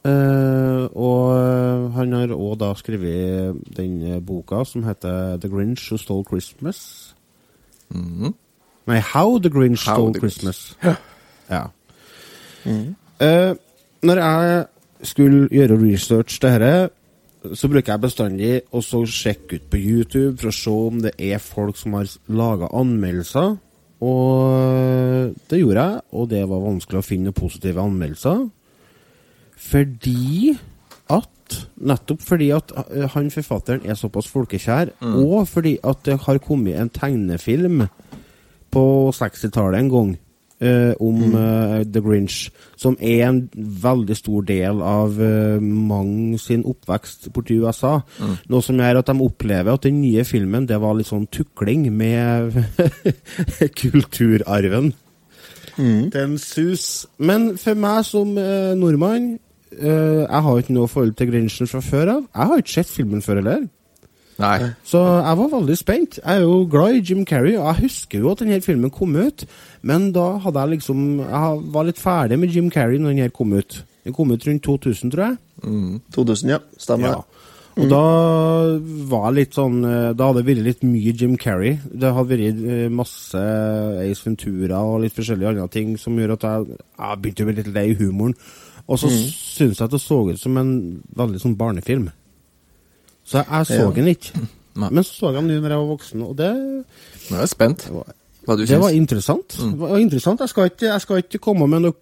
[0.05, 5.97] Eh, og han har òg da skrevet den eh, boka som heter 'The Grinch Who
[5.99, 7.15] Stole Christmas'.
[8.87, 10.45] Nei, 'How the Grinch How Stole the Grinch.
[10.45, 10.77] Christmas'.
[11.51, 11.65] Ja.
[12.67, 13.57] uh,
[14.03, 14.67] når jeg
[15.03, 16.91] skulle gjøre research til dette,
[17.53, 21.43] så bruker jeg bestandig å sjekke ut på YouTube for å se om det er
[21.43, 23.57] folk som har laga anmeldelser.
[24.05, 28.47] Og det gjorde jeg, og det var vanskelig å finne positive anmeldelser.
[29.71, 30.55] Fordi
[31.13, 31.31] at
[31.85, 36.79] Nettopp fordi at eh, han forfatteren er såpass folkekjær, og fordi at det har kommet
[36.81, 37.85] en tegnefilm
[38.75, 40.15] på 60-tallet en gang
[40.61, 46.65] eh, om uh, The Grinch, som er en veldig stor del av uh, mange sin
[46.69, 47.99] oppvekst borti USA.
[48.51, 51.89] Noe som gjør at de opplever at den nye filmen det var litt sånn tukling
[51.95, 52.59] med
[53.81, 54.93] kulturarven.
[55.75, 56.11] Mm.
[56.15, 57.07] Den sus.
[57.19, 58.37] Men for meg som
[58.79, 59.33] nordmann
[59.75, 62.29] Jeg har ikke noe forhold til Grinchen fra før av.
[62.31, 63.65] Jeg har ikke sett filmen før heller.
[64.43, 64.57] Nei.
[64.87, 66.19] Så jeg var veldig spent.
[66.19, 69.15] Jeg er jo glad i Jim Carrey, og jeg husker jo at denne filmen kom
[69.15, 69.47] ut,
[69.83, 73.35] men da hadde jeg liksom Jeg var litt ferdig med Jim Carrey når den her
[73.35, 73.85] kom ut.
[74.05, 75.37] Den kom ut rundt 2000, tror jeg.
[76.15, 76.59] 2000, ja.
[76.79, 77.09] Stemmer.
[77.09, 77.45] Ja.
[77.75, 78.03] Og da
[79.11, 81.79] var jeg litt sånn eh, Da hadde det vært litt mye Jim Carrey.
[81.91, 83.41] Det hadde vært eh, masse
[84.05, 87.57] Ace Ventura og litt forskjellige andre ting som gjør at jeg, jeg begynte å bli
[87.59, 88.37] litt lei humoren.
[88.85, 89.19] Og så mm.
[89.33, 90.75] syns jeg at det så ut som en
[91.17, 92.11] veldig sånn barnefilm.
[93.25, 93.91] Så jeg, så Ja.
[93.97, 94.33] den ikke.
[94.81, 94.89] Nei.
[94.91, 96.51] Men så så jeg den nå når jeg var voksen, og det,
[97.31, 97.89] Nå er jeg spent.
[98.45, 99.55] Hva du det var interessant.
[99.57, 100.41] Det var interessant.
[100.45, 101.95] Jeg skal, ikke, jeg skal ikke komme med noen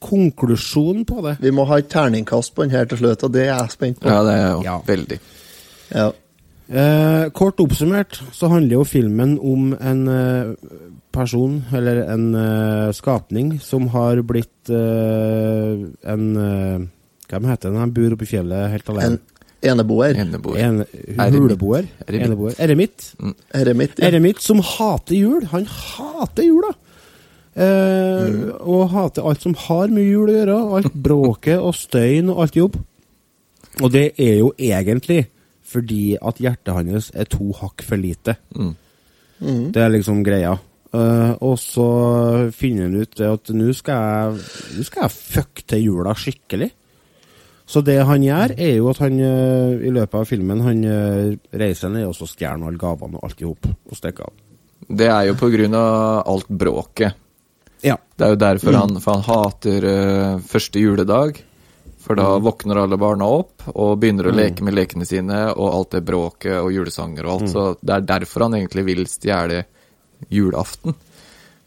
[0.00, 1.34] konklusjon på det.
[1.42, 4.00] Vi må ha et terningkast på den her til slutt, og det er jeg spent
[4.00, 4.08] på.
[4.08, 4.78] Ja, det er jeg jo Ja.
[4.86, 5.18] veldig.
[5.94, 6.06] Ja.
[6.70, 10.54] Eh, kort oppsummert så handler jo filmen om en eh,
[11.12, 16.86] person, eller en eh, skapning, som har blitt eh, en eh,
[17.30, 17.78] Hva heter den?
[17.78, 19.18] Han bor oppe i fjellet helt En alene.
[19.62, 20.16] Eneboer.
[20.16, 20.60] Eneboer.
[20.60, 21.88] En huleboer.
[22.06, 22.26] Eremitt.
[22.26, 22.54] Eneboer.
[22.58, 23.08] Eremitt.
[23.54, 23.98] Eremitt.
[23.98, 24.08] Ja.
[24.08, 25.44] Eremitt som hater jul.
[25.52, 26.72] Han hater jula!
[27.54, 28.38] Eh, mm.
[28.60, 30.60] Og hater alt som har med jul å gjøre.
[30.78, 32.80] Alt bråket og støyen og alt jobb.
[33.80, 35.26] Og det er jo egentlig
[35.70, 38.34] fordi at hjertet hans er to hakk for lite.
[39.38, 40.56] Det er liksom greia.
[40.90, 41.86] Eh, og så
[42.50, 44.40] finner han ut det at nå skal jeg
[44.74, 46.72] Nå skal jeg fucke til jula skikkelig.
[47.70, 51.34] Så det han gjør, er jo at han eh, i løpet av filmen Han eh,
[51.54, 54.38] reiser ned og så stjeler alle gavene og alt i hop og stikker av.
[54.90, 57.20] Det er jo på grunn av alt bråket.
[57.86, 57.94] Ja.
[58.16, 61.38] Det er jo derfor han For han hater uh, første juledag.
[62.00, 65.94] For da våkner alle barna opp og begynner å leke med lekene sine, og alt
[65.94, 67.52] det bråket og julesanger og alt.
[67.52, 69.62] Så det er derfor han egentlig vil stjele
[70.32, 70.96] julaften.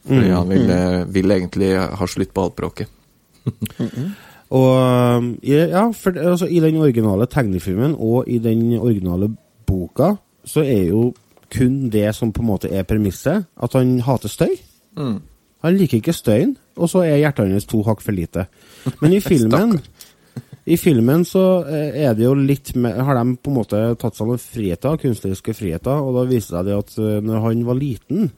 [0.04, 0.74] Fordi han vil,
[1.16, 2.92] vil egentlig ha slutt på alt bråket.
[4.54, 9.32] Og um, ja, for altså, i den originale tegnefilmen og i den originale
[9.66, 10.13] boka,
[10.46, 11.13] så er jo
[11.54, 14.54] kun det som på en måte er premisset, at han hater støy.
[15.63, 18.46] Han liker ikke støyen, og så er hjertet hans to hakk for lite.
[19.02, 19.78] Men i filmen
[20.63, 24.16] i filmen så eh, er det jo litt mer Har de på en måte tatt
[24.16, 27.80] seg noen friheter, kunstneriske friheter, og da viser det seg at eh, når han var
[27.80, 28.30] liten,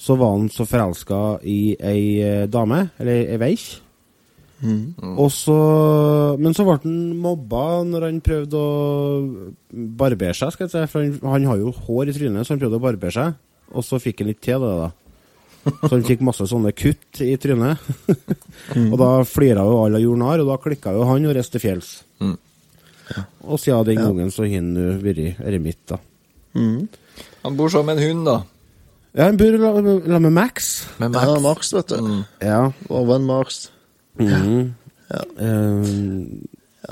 [0.00, 3.68] så var han så forelska i ei eh, dame, eller ei veik.
[4.60, 5.54] Og så,
[6.38, 10.52] men så ble han mobba når han prøvde å barbere seg.
[10.52, 12.84] skal jeg si, For han, han har jo hår i trynet, så han prøvde å
[12.84, 13.38] barbere seg.
[13.72, 14.90] Og så fikk han litt til det, da.
[15.84, 17.80] Så han fikk masse sånne kutt i trynet.
[18.92, 21.64] og da flira jo alle og gjorde og da klikka jo han og reiste til
[21.68, 21.90] fjells.
[22.20, 22.36] Mm.
[23.50, 25.98] Og siden den gangen så har han vært eremitt, da.
[26.54, 28.38] Han bor sammen med en hund, da.
[29.16, 30.86] Ja, han bor la- la med Max.
[31.00, 31.42] Med Ja, Max.
[31.42, 32.24] Max, vet du.
[32.44, 32.60] Ja.
[32.88, 33.70] Owen Max.
[34.18, 34.64] Eh,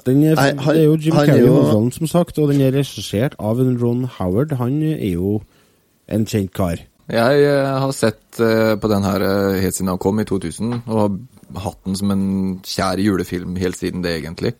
[0.04, 2.38] den er, Nei, han- det er jo Jim han er Carrey jo- hovedrollen, som sagt,
[2.38, 4.52] og den er regissert av en Ron Howard.
[4.52, 5.42] Han er jo
[6.08, 6.76] en kjent kar.
[7.08, 9.20] Jeg eh, har sett eh, på den her
[9.60, 11.18] helt siden han kom i 2000, og
[11.54, 14.52] har hatt den som en kjær julefilm helt siden det, egentlig.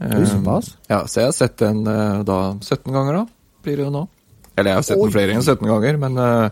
[0.00, 0.76] Eh, såpass?
[0.88, 3.26] Ja, så jeg har sett den da 17 ganger, da,
[3.62, 4.08] blir det jo nå.
[4.56, 6.50] Eller jeg har sett den flere enn 17 ganger, men,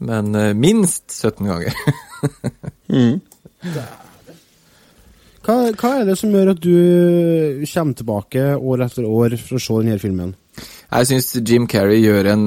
[0.00, 1.74] men minst 17 ganger.
[5.48, 9.62] Hva, hva er det som gjør at du kommer tilbake år etter år for å
[9.64, 10.34] se denne filmen?
[10.58, 12.44] Jeg syns Jim Carrey gjør en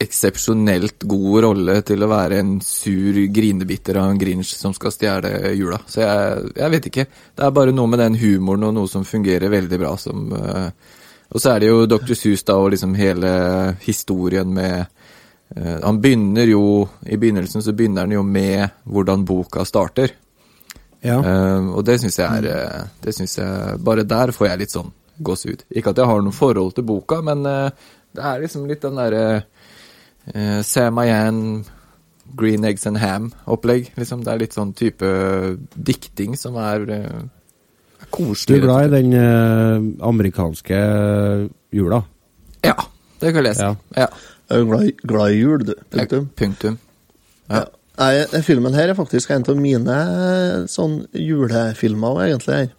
[0.00, 5.54] eksepsjonelt god rolle til å være en sur grinebitter av en Grinch som skal stjele
[5.56, 5.80] jula.
[5.88, 7.08] Så jeg, jeg vet ikke.
[7.36, 10.68] Det er bare noe med den humoren og noe som fungerer veldig bra som uh,
[11.32, 12.12] Og så er det jo Dr.
[12.12, 13.30] Seuss da og liksom hele
[13.84, 14.84] historien med
[15.56, 16.64] uh, Han begynner jo
[17.08, 20.12] I begynnelsen så begynner han jo med hvordan boka starter.
[21.02, 21.16] Ja.
[21.24, 24.74] Uh, og det syns jeg er eh, Det synes jeg Bare der får jeg litt
[24.74, 24.90] sånn
[25.24, 25.62] gåsehud.
[25.76, 27.70] Ikke at jeg har noe forhold til boka, men uh,
[28.16, 29.24] det er liksom litt den derre
[30.34, 31.40] uh, Sam Ayan,
[32.36, 33.90] Green Eggs and Ham-opplegg.
[34.00, 35.08] Liksom, det er litt sånn type
[35.76, 37.20] dikting som er uh,
[38.10, 40.78] Du er glad i den eh, amerikanske
[41.76, 42.00] jula?
[42.64, 42.74] Ja,
[43.20, 43.68] det kan jeg lese.
[43.68, 43.74] Ja.
[44.04, 44.06] Ja.
[44.50, 45.74] Jeg er glad, i- glad i jul, du.
[45.92, 46.24] Punktum.
[46.36, 46.78] Punktum.
[47.50, 47.64] Ja.
[48.00, 52.70] Nei, filmen her er faktisk en av mine eh, sånn julefilmer, egentlig.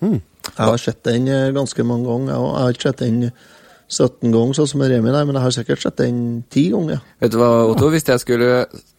[0.00, 0.20] her.
[0.50, 2.30] Jeg har sett den eh, ganske mange ganger.
[2.36, 3.18] Jeg har ikke sett den
[3.90, 6.18] 17 ganger, sånn som Remi, nei, men jeg har sikkert sett den
[6.54, 7.00] 10 ganger.
[7.20, 7.88] Vet du hva, Otto?
[7.90, 8.50] Hvis jeg skulle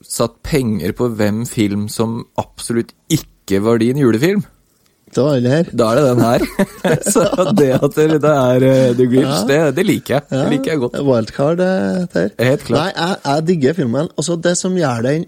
[0.03, 4.43] satt penger på hvem film som absolutt ikke var din julefilm,
[5.11, 5.69] da er det her.
[5.75, 6.43] da er det den her.
[7.15, 7.23] Så
[7.57, 9.41] det at det, det er eh, The Grinch, Ja.
[9.49, 10.27] det, det liker jeg.
[10.31, 10.99] Det liker jeg godt.
[11.03, 12.29] Wildcard der.
[12.39, 12.77] Helt klart.
[12.77, 14.11] Nei, jeg, jeg digger filmen.
[14.15, 15.25] Altså, det som gjør den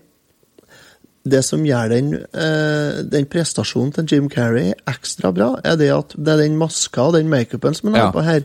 [1.26, 6.14] det som gjør den, eh, den prestasjonen til Jim Carrey ekstra bra, er det at
[6.18, 8.06] det er den maska og den makeupen som han Ja.
[8.10, 8.44] har på her.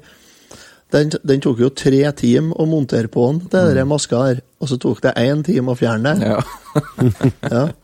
[0.92, 4.40] Den, den tok jo tre timer å montere på den, det den maska her.
[4.60, 6.22] Og så tok det én time å fjerne den.
[6.22, 6.42] Ja.
[7.50, 7.68] Ja.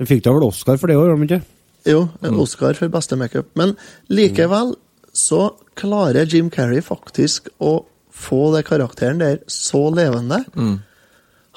[0.00, 1.42] Den fikk da vel Oscar for det òg, gjorde den ikke?
[1.90, 3.50] Jo, en Oscar for beste makeup.
[3.54, 3.74] Men
[4.08, 4.70] likevel
[5.12, 10.38] så klarer Jim Carrey faktisk å få det karakteren der så levende.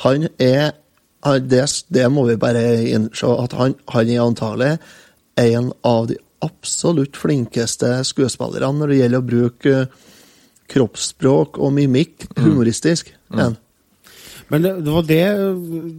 [0.03, 0.73] Han er
[1.23, 4.71] det, det må vi bare innse, at han, han er antagelig
[5.39, 10.01] en av de absolutt flinkeste skuespillerne når det gjelder å bruke eh,
[10.73, 13.13] kroppsspråk og mimikk humoristisk.
[13.31, 13.55] En.
[14.51, 15.23] Men det, det var det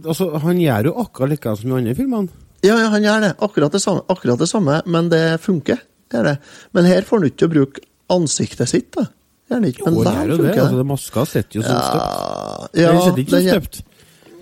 [0.05, 2.43] Altså, han gjør jo akkurat like som i andre filmene.
[2.65, 3.33] Ja, ja, han gjør det.
[3.45, 5.81] Akkurat det samme, akkurat det samme men det funker.
[6.11, 6.37] Det er det.
[6.73, 7.85] Men her får han ikke til å bruke
[8.15, 9.07] ansiktet sitt, da.
[9.45, 10.53] Gjerne han ikke, men jo, der det er jo det.
[10.55, 10.85] Altså, det.
[10.89, 12.79] maska sitter jo som støpt.
[12.81, 13.81] Ja, den sitter ikke som den støpt.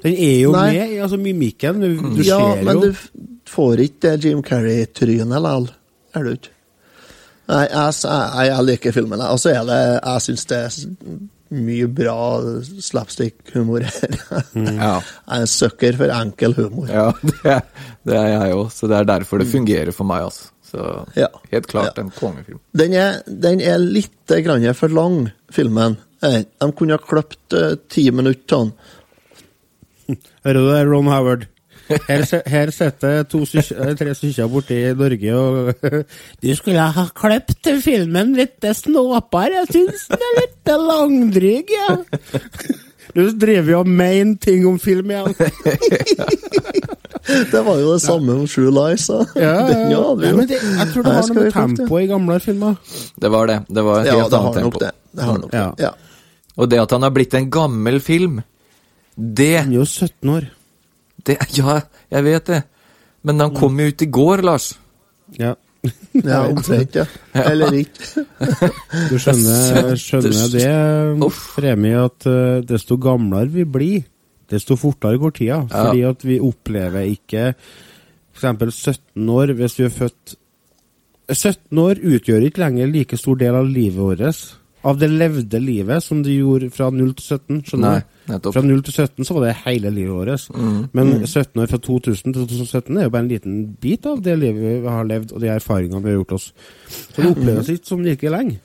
[0.04, 0.66] Den er jo Nei.
[0.74, 1.80] med i altså, mimikken.
[1.84, 2.90] Du, du ja, ser men du
[3.50, 5.70] får ikke det Jim Carrey-trynet likevel.
[6.14, 6.50] Er du ikke?
[7.52, 9.22] Nei, jeg, jeg, jeg liker filmen.
[9.28, 10.78] Og så er det Jeg syns det er
[11.54, 12.14] mye bra
[12.82, 14.16] slapstick-humor her.
[14.56, 14.94] Ja.
[15.28, 16.88] Jeg er en sucker for enkel humor.
[16.90, 17.58] ja, det,
[18.10, 18.72] det er jeg òg.
[18.74, 20.50] Så det er derfor det fungerer for meg, altså.
[20.74, 20.88] Så
[21.20, 21.28] Ja.
[21.52, 22.02] helt klart Ja.
[22.08, 22.60] en kongefilm.
[22.74, 25.98] Den er, den er litt grann for lang, filmen.
[26.26, 28.74] Eh, De kunne ha klippet eh, ti minutter av den.
[30.46, 31.48] Hører du det, Ron Howard?
[32.08, 35.74] Her, her sitter eh, tre stykker borte i Norge og
[36.42, 39.66] Du skulle ha klippet filmen litt snåpere.
[39.66, 41.98] Jeg syns den er litt langdryg, ja.
[43.14, 45.36] Du driver jo og mener ting om film igjen.
[47.52, 49.06] Det var jo det samme om True Lies.
[49.08, 49.20] da.
[49.40, 52.40] Ja, ja, ja, det, jeg tror det var har noe med tempoet tempo i gamle
[52.44, 52.74] filmer.
[53.24, 53.60] Det var det.
[53.70, 54.80] Det var et Ja, helt annet tempo.
[54.82, 54.90] det.
[55.16, 55.68] det, har nok Ja.
[55.78, 55.86] det.
[55.86, 55.92] Ja.
[56.58, 58.42] Og det at han har blitt en gammel film,
[59.16, 60.48] det, Han er jo 17 år.
[61.26, 62.64] det Ja, jeg vet det.
[63.24, 64.74] Men han kom jo ut i går, Lars.
[65.40, 65.56] Ja.
[66.14, 67.04] Ja, omtrent, ja.
[67.52, 68.24] Eller ikke.
[69.10, 74.06] Du skjønner, skjønner det, Fremi, at eh, desto gamlere vi blir,
[74.52, 75.60] desto fortere går tida.
[75.72, 77.50] Fordi at vi opplever ikke
[78.34, 78.80] f.eks.
[78.86, 80.36] 17 år hvis vi er født
[81.32, 84.42] 17 år utgjør ikke lenger like stor del av livet vårt.
[84.84, 87.62] Av det levde livet som de gjorde fra 0 til 17.
[87.70, 88.10] skjønner du?
[88.28, 88.56] nettopp.
[88.56, 90.50] Fra 0 til 17 så var det hele livet vårt.
[90.96, 94.36] Men 17 år fra 2000 til 2017 er jo bare en liten bit av det
[94.40, 96.52] livet vi har levd, og de erfaringene vi har gjort oss.
[96.90, 98.60] Så det oppleves ikke som like lenge.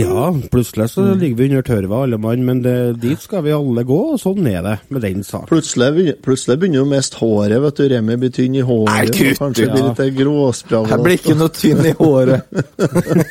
[0.00, 3.82] Ja, plutselig så ligger vi under tørva alle mann, men det, dit skal vi alle
[3.86, 5.48] gå, og sånn er det med den saken.
[5.50, 7.84] Plutselig, plutselig begynner jo mest håret, vet du.
[7.92, 8.92] Remi blir tynn i håret.
[8.92, 9.72] Nei, kutt kanskje ja.
[9.74, 10.88] blir litt gråsprang.
[10.92, 12.40] Jeg blir ikke noe tynn i håret.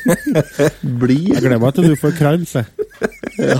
[0.98, 1.28] Blir.
[1.34, 2.66] Jeg gleder meg til du får krans, jeg.
[3.38, 3.58] Ja.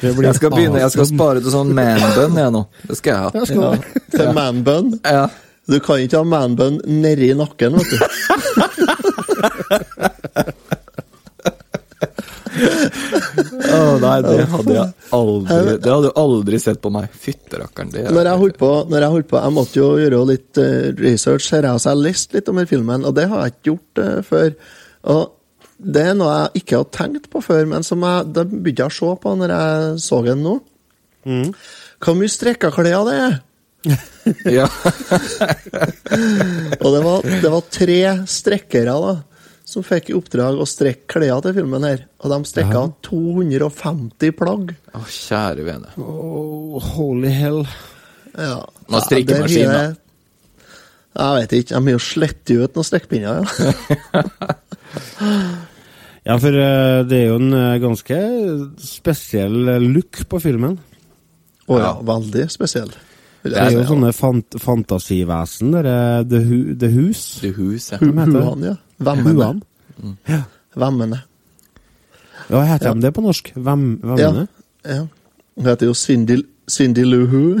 [0.00, 2.62] Jeg skal begynne, jeg skal spare til sånn man-bun, jeg nå.
[2.86, 3.30] Det skal jeg ha.
[3.34, 3.78] Jeg skal-
[4.16, 4.86] Til manbun.
[5.04, 5.24] Ja.
[5.70, 7.98] Du kan ikke ha manbun nedi nakken, vet du.
[13.76, 17.10] Å nei, det hadde jeg aldri Det hadde du aldri sett på meg.
[17.24, 17.92] Fytterakkeren.
[17.94, 20.88] Det Når jeg holdt på, når jeg, holdt på jeg måtte jo gjøre litt eh,
[21.00, 24.02] research her, så jeg leste litt om denne filmen, og det har jeg ikke gjort
[24.02, 24.56] uh, før.
[25.14, 25.22] Og
[25.80, 28.92] det er noe jeg ikke har tenkt på før, men som jeg, det begynte jeg
[28.92, 30.58] å se på når jeg så den nå.
[32.00, 33.38] Hvor mye strekkaklær det er!
[34.44, 34.66] Ja.
[36.84, 39.14] Og det var, det var tre strekkere da,
[39.70, 42.04] som fikk i oppdrag å strekke klærne til filmen her.
[42.20, 44.74] Og de strekka 250 plagg.
[44.94, 45.94] Å, kjære vene.
[46.02, 47.62] Oh, holy hell.
[48.34, 48.60] Ja.
[48.90, 49.88] Nå strikkemaskin, da?
[51.20, 51.74] Jeg vet ikke.
[51.74, 53.44] De må jo slette ut noen strekkpinner, ja.
[56.20, 58.16] Ja, for eh, det er jo en eh, ganske
[58.84, 60.76] spesiell eh, look på filmen.
[61.70, 62.92] Å ja, veldig spesiell.
[63.40, 67.22] Det er jo sånne fant fantasivesen, det er The, Hu, The Hus.
[67.40, 68.02] ja huset.
[68.02, 68.44] Hva heter det?
[68.44, 68.74] Huan, ja.
[69.00, 69.34] Vemmene.
[69.34, 69.62] Huan.
[70.76, 71.22] Vemmene.
[72.50, 73.52] Ja, heter de det på norsk?
[73.56, 74.18] Vemmene.
[74.18, 74.30] Ja.
[74.84, 75.06] ja.
[75.56, 77.58] Hun heter jo Cindy, Cindy Lou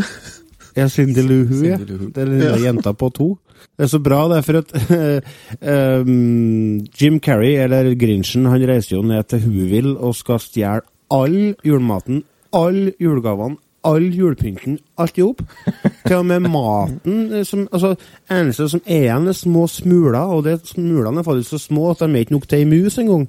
[0.76, 1.76] Ja, Cindy Luhu, ja.
[1.76, 2.56] Er lille Ja.
[2.70, 3.38] jenta på to.
[3.76, 4.72] Det er så bra, det, for at
[6.02, 11.54] um, Jim Carrey, eller Grinchen, han reiser jo ned til Whoville og skal stjele all
[11.66, 12.22] julematen,
[12.56, 15.40] alle julegavene, all julepynten, alt i hop.
[16.06, 17.94] Til og med maten eh, som, altså,
[18.30, 21.98] eneste som er igjen, er små smuler, og det, smulene er faktisk så små at
[22.04, 23.28] de er ikke nok til ei mus engang.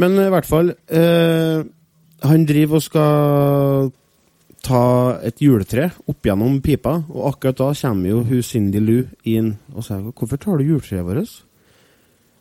[0.00, 1.62] Men i hvert fall eh,
[2.24, 3.90] Han driver og skal
[4.64, 4.80] ta
[5.24, 9.84] et juletre opp gjennom pipa, og akkurat da kommer jo hun Cindy Lou inn og
[9.86, 11.42] sier 'Hvorfor tar du juletreet vårt?'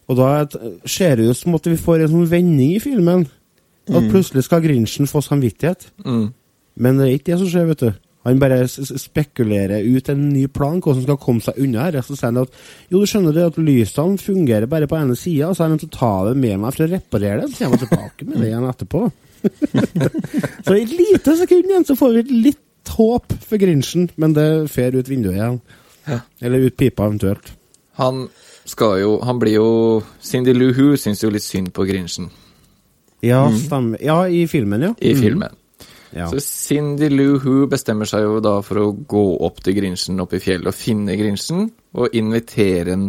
[0.09, 3.27] Og da et- ser det ut som at vi får en sånn vending i filmen.
[3.89, 5.91] At plutselig skal Grinchen få samvittighet.
[6.05, 6.33] Mm.
[6.79, 7.91] Men det er ikke det som skjer, vet du.
[8.27, 12.01] Han bare spekulerer ut en ny plan, hvordan han skal komme seg unna her.
[12.03, 12.57] Så sier han at
[12.91, 15.85] jo, du skjønner det at lysene fungerer bare på ene sida, så er han nødt
[15.85, 17.51] til å ta det med meg for å reparere det.
[17.53, 19.03] Så kommer han tilbake med det igjen etterpå.
[20.65, 24.49] så i et lite sekund igjen så får vi litt håp for Grinchen, men det
[24.73, 25.61] fer ut vinduet igjen.
[26.09, 26.19] Ja.
[26.43, 27.53] Eller ut pipa, eventuelt.
[27.99, 28.27] Han
[28.69, 29.69] skal jo Han blir jo
[30.21, 32.29] Cindy Lou Who syns jo litt synd på Grinchen
[33.25, 33.99] Ja, stemmer.
[34.03, 34.93] Ja, i filmen, ja.
[35.01, 35.55] i filmen.
[36.15, 36.25] Ja.
[36.31, 40.39] Så Cindy Lou Who bestemmer seg jo da for å gå opp til Grinchen oppe
[40.39, 43.05] i fjellet og finne Grinchen, og invitere han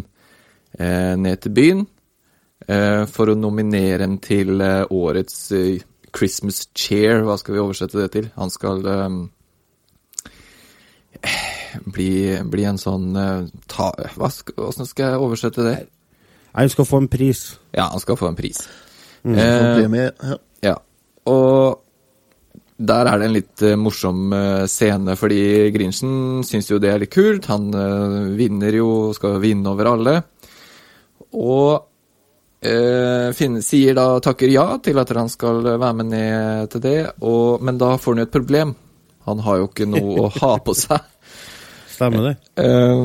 [0.79, 1.85] eh, ned til byen
[2.69, 5.81] eh, for å nominere ham til eh, årets eh,
[6.13, 7.23] Christmas Chair.
[7.25, 8.29] Hva skal vi oversette det til?
[8.37, 9.09] Han skal eh,
[11.87, 12.11] bli,
[12.53, 15.77] bli en sånn eh, ta, hva skal, Hvordan skal jeg oversette det?
[16.57, 17.45] Han skal få en pris.
[17.77, 18.65] Ja, han skal få en pris.
[19.23, 20.11] Mm, Eh.
[20.25, 20.37] Ja.
[20.65, 20.75] ja,
[21.29, 21.83] og
[22.81, 27.03] der er det en litt eh, morsom eh, scene, fordi Grinchen syns jo det er
[27.03, 27.51] litt kult.
[27.53, 30.17] Han eh, vinner jo, skal vinne over alle.
[31.37, 31.77] Og
[32.65, 36.99] eh, finner, sier da, takker ja til at han skal være med ned til det,
[37.21, 38.75] og, men da får han jo et problem.
[39.29, 41.05] Han har jo ikke noe å ha på seg.
[42.01, 42.37] Stemmer det?
[42.65, 43.03] Eh,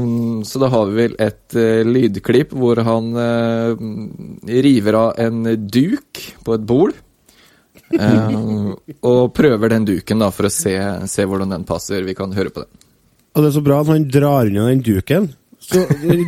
[0.47, 3.11] så da har vi vel et eh, lydklipp hvor han
[4.47, 6.95] river av en duk på et bord.
[7.93, 8.73] Um,
[9.05, 10.73] og prøver den duken da for å se,
[11.11, 12.05] se hvordan den passer.
[12.07, 12.85] Vi kan høre på den.
[13.35, 15.29] Og det er så bra at han drar unna den duken.
[15.65, 15.83] Så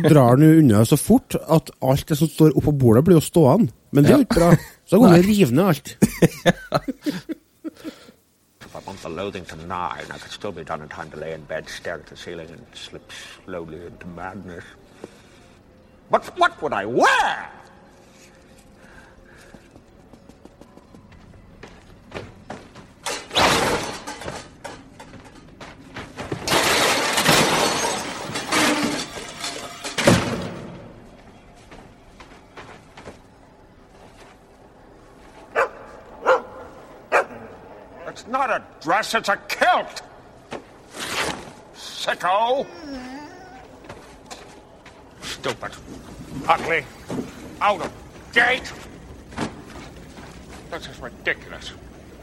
[0.08, 3.24] drar han jo unna så fort at alt det som står oppå bordet, blir jo
[3.24, 3.72] stående.
[3.94, 4.50] Men det er jo ikke bra.
[4.84, 5.88] Så da går han og river ned alt.
[8.78, 11.32] I want the loathing to gnaw, I could still be done in time to lay
[11.34, 13.10] in bed, stare at the ceiling, and slip
[13.44, 14.64] slowly into madness.
[16.10, 17.50] But what would I wear?
[38.48, 40.02] Not a dress, it's a kilt!
[41.74, 42.66] Sicko!
[45.22, 45.72] Stupid.
[46.48, 46.84] Ugly.
[47.60, 47.92] Out of
[48.32, 48.72] date.
[50.70, 51.72] This is ridiculous.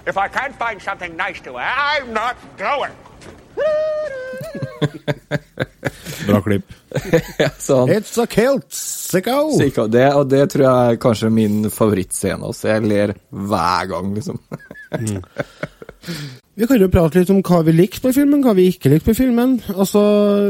[0.07, 2.91] If I can't find something nice to wear, I'm not going.
[6.25, 6.63] Bra klipp.
[7.43, 7.89] Ja, sånn.
[7.91, 9.51] It's a kilt, sicko!
[9.59, 9.87] Sicko.
[9.91, 12.69] Det, og det tror jeg er kanskje min favorittscene også.
[12.71, 14.39] Jeg ler hver gang, liksom.
[16.55, 19.09] Vi kan jo prate litt om hva vi likte på filmen, hva vi ikke likte
[19.09, 19.57] på filmen.
[19.75, 20.01] Altså,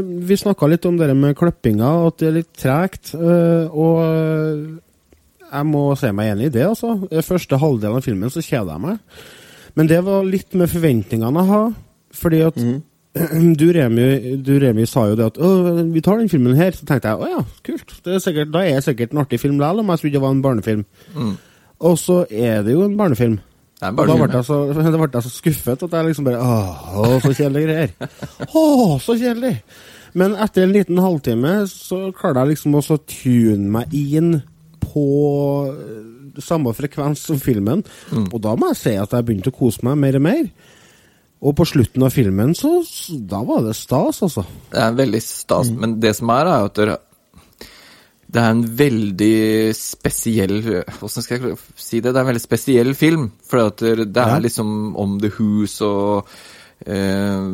[0.04, 3.14] Vi snakka litt om det med klippinga, at det er litt tregt.
[3.14, 4.66] øh, Og øh,
[5.46, 6.96] jeg må se meg enig i det, altså.
[7.22, 8.98] Første halvdelen av filmen så kjeder jeg meg.
[9.76, 11.72] Men det var litt med forventningene jeg har.
[12.16, 12.60] Fordi at
[13.60, 15.50] du, Remi, du, Remi, sa jo det at «Å,
[15.92, 16.74] vi tar den filmen her.
[16.76, 17.94] Så tenkte jeg å ja, kult.
[18.04, 20.24] Det er sikkert, da er det sikkert en artig film likevel, om jeg trodde det
[20.26, 20.84] var en barnefilm.
[21.86, 23.38] Og så er det jo en barnefilm.
[23.84, 27.32] Og da ble jeg så, ble jeg så skuffet at jeg liksom bare Åh, så
[27.34, 28.10] kjedelige greier.
[28.48, 29.56] Åh, så kjedelig!
[30.16, 34.38] Men etter en liten halvtime så klarte jeg liksom å tune meg inn
[34.80, 35.04] på
[35.68, 37.84] eh, samme frekvens som filmen.
[38.30, 40.48] Og da må jeg si at jeg begynte å kose meg mer og mer.
[41.44, 42.78] Og på slutten av filmen så
[43.28, 44.46] Da var det stas, altså.
[44.72, 46.80] Det er veldig stas, men det som er, er at
[48.26, 52.12] det, det er en veldig spesiell Hvordan skal jeg si det?
[52.12, 53.28] Det er en veldig spesiell film.
[53.46, 56.26] For det, er er liksom om The Who's og
[56.86, 57.46] eh,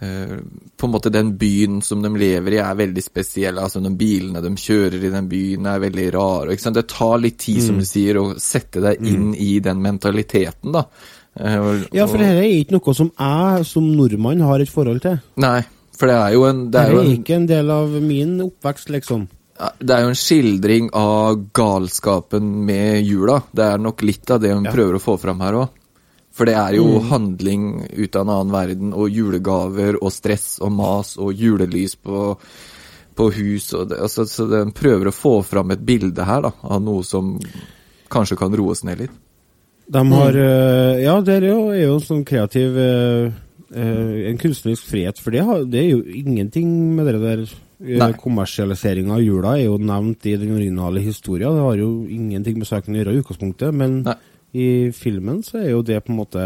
[0.00, 0.36] eh,
[0.76, 3.58] På en måte den byen som de lever i, er veldig spesiell.
[3.60, 6.56] Altså de bilene de kjører i den byen, er veldig rare.
[6.56, 10.86] Det tar litt tid, som du sier, å sette deg inn i den mentaliteten, da.
[11.32, 15.20] Og- Ja, for dette er ikke noe som jeg som nordmann har et forhold til.
[15.36, 15.62] Nei,
[15.96, 17.88] for det er jo en Det Det er er jo en, ikke en del av
[18.02, 19.28] min oppvekst, liksom.
[19.62, 23.42] Ja, Det er jo en skildring av galskapen med jula.
[23.54, 25.78] Det er nok litt av det hun prøver å få fram her òg.
[26.32, 30.72] For det er jo handling ut av en annen verden, og julegaver og stress og
[30.74, 32.32] mas og julelys på,
[33.14, 33.68] på hus.
[33.76, 37.04] Og det, altså, så den prøver å få fram et bilde her da, av noe
[37.06, 37.36] som
[38.12, 39.20] kanskje kan roes ned litt.
[39.92, 43.32] De har øh, Ja, det er jo, er jo en sånn kreativ øh,
[43.74, 47.44] øh, En kunstnerisk frihet, for det, har, det er jo ingenting med det der
[47.82, 48.12] Nei.
[48.14, 51.50] Kommersialiseringa av jula er jo nevnt i den originale historia.
[51.50, 54.14] Det har jo ingenting med saken å gjøre i utgangspunktet, men Nei.
[54.54, 56.44] i filmen så er jo det på en måte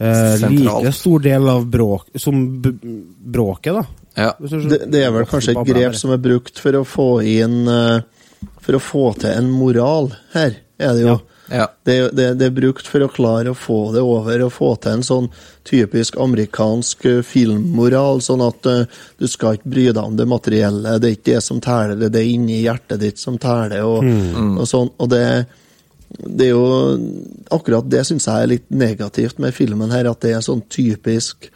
[0.00, 2.72] eh, like stor del av bråk, som b
[3.36, 3.84] bråket, da.
[4.16, 4.30] Ja.
[4.40, 8.00] Det, det er vel kanskje et grep som er brukt for å få inn eh,
[8.64, 11.18] For å få til en moral her, er det jo.
[11.20, 11.39] Ja.
[11.86, 14.70] Det, er det, det er brukt for å klare å få det over og få
[14.82, 15.28] til en sånn
[15.66, 20.98] typisk amerikansk eh, filmmoral, sånn at uh, du skal ikke bry deg om det materielle,
[21.02, 24.06] det er ikke det som teller, det er det inni hjertet ditt som teller, og,
[24.62, 24.92] og sånn.
[25.02, 25.24] Og det,
[26.20, 26.66] det er jo
[27.50, 31.50] Akkurat det syns jeg er litt negativt med filmen her, at det er sånn typisk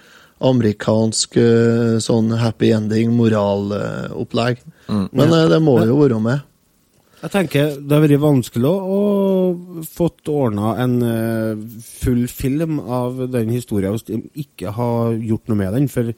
[0.44, 4.58] amerikansk eh, sånn happy ending moralopplegg.
[5.14, 6.42] Men eh, det må jo være med.
[7.24, 8.96] Jeg tenker det har vært vanskelig å,
[9.80, 11.62] få fått ordna en eh,
[12.02, 15.88] full film av den historien hvis de ikke har gjort noe med den.
[15.88, 16.12] For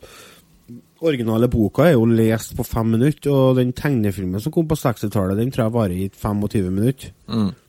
[1.07, 5.39] originale boka er jo lest på fem minutter, og den tegnefilmen som kom på 60-tallet,
[5.39, 7.15] den tror jeg varer i 25 minutter.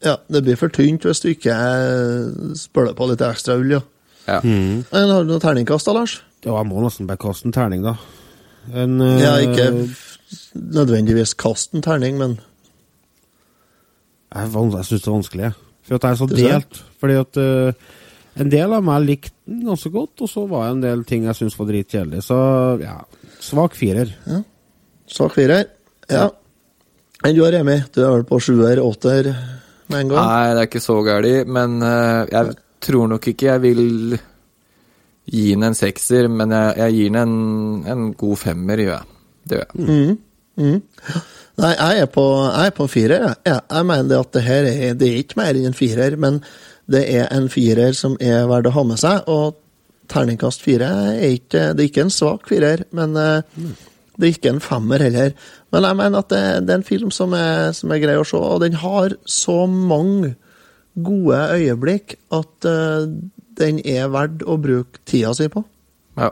[0.05, 3.83] Ja, det blir for tynt hvis du ikke eh, spøler på litt ekstra ull, ja.
[4.27, 4.41] Ja.
[4.43, 4.81] Mm.
[4.91, 6.17] Har du noe terningkast da, Lars?
[6.43, 7.95] Ja, jeg må nesten bare kaste en terning, da.
[8.73, 9.69] En, eh, Ja, ikke
[10.57, 12.39] nødvendigvis kaste en terning, men
[14.35, 15.53] Jeg, jeg syns det er vanskelig,
[15.87, 16.81] for at jeg er så delt.
[17.01, 17.87] Fordi at uh,
[18.37, 21.25] en del av meg likte den ganske godt, og så var det en del ting
[21.27, 22.23] jeg syntes var dritkjedelig.
[22.25, 22.37] Så
[22.83, 22.97] ja,
[23.43, 24.11] svak firer.
[24.27, 24.41] Ja.
[25.09, 25.65] svak firer.
[26.11, 26.27] Ja.
[27.25, 27.79] Enn du har Remi?
[27.93, 29.31] Du er vel på sjuer, åtter
[29.87, 30.19] med en gang?
[30.19, 33.85] Nei, det er ikke så galt, men uh, jeg tror nok ikke jeg vil
[35.27, 39.15] gi den en sekser, men jeg, jeg gir den en, en god femmer, gjør jeg.
[39.47, 40.81] Det gjør jeg.
[41.57, 43.23] Nei, jeg er på, jeg er på en firer.
[43.23, 43.37] Jeg.
[43.49, 46.17] Ja, jeg mener det at det her er, det er ikke mer enn en firer,
[46.21, 46.41] men
[46.91, 49.31] det er en firer som er verdt å ha med seg.
[49.33, 49.57] Og
[50.07, 50.87] terningkast fire
[51.17, 53.63] er ikke Det er ikke en svak firer, men eh,
[54.17, 55.33] det er ikke en femmer heller.
[55.73, 58.27] Men jeg mener at det, det er en film som er, som er grei å
[58.27, 60.35] se, og den har så mange
[60.97, 63.05] gode øyeblikk at uh,
[63.57, 65.61] den er verdt å bruke tida si på.
[66.17, 66.31] Ja,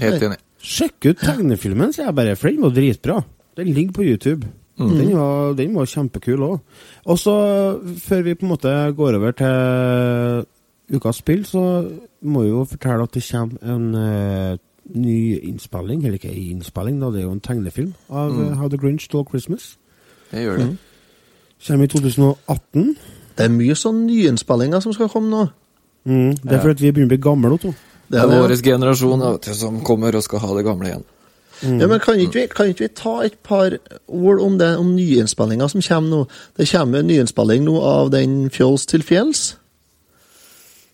[0.00, 0.40] helt enig.
[0.64, 3.18] Sjekk ut tegnefilmen, sier jeg bare, for den var dritbra.
[3.60, 4.48] Den ligger på YouTube.
[4.78, 6.58] Den, var, den var kjempekul òg.
[7.10, 7.34] Og så,
[7.98, 10.46] før vi på en måte går over til
[10.94, 11.62] ukas spill, så
[12.22, 14.58] må vi jo fortelle at det kommer en uh,
[14.94, 18.78] ny innspilling, eller ikke innspilling, da, det er jo en tegnefilm av eh, How the
[18.80, 19.76] Grinch Stole Christmas.
[20.30, 20.68] Det gjør det.
[21.66, 22.96] Kommer i 2018.
[23.36, 25.44] Det er mye sånn nyinnspillinger som skal komme nå.
[26.08, 27.74] Mm, det er fordi vi begynner å bli gamle, Otto.
[28.08, 30.88] Det Det er er vår generasjon vet du, som kommer og skal ha det gamle
[30.88, 31.04] igjen.
[31.62, 33.74] Ja, men kan ikke, vi, kan ikke vi ta et par
[34.06, 36.20] ord om det, om nyinnspillinga som kommer nå?
[36.58, 39.56] Det kommer en nyinnspilling nå av den Fjols til fjells.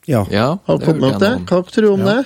[0.08, 0.24] Ja.
[0.32, 1.34] Ja, Har du kommet opp det?
[1.48, 2.22] Hva tror du om det?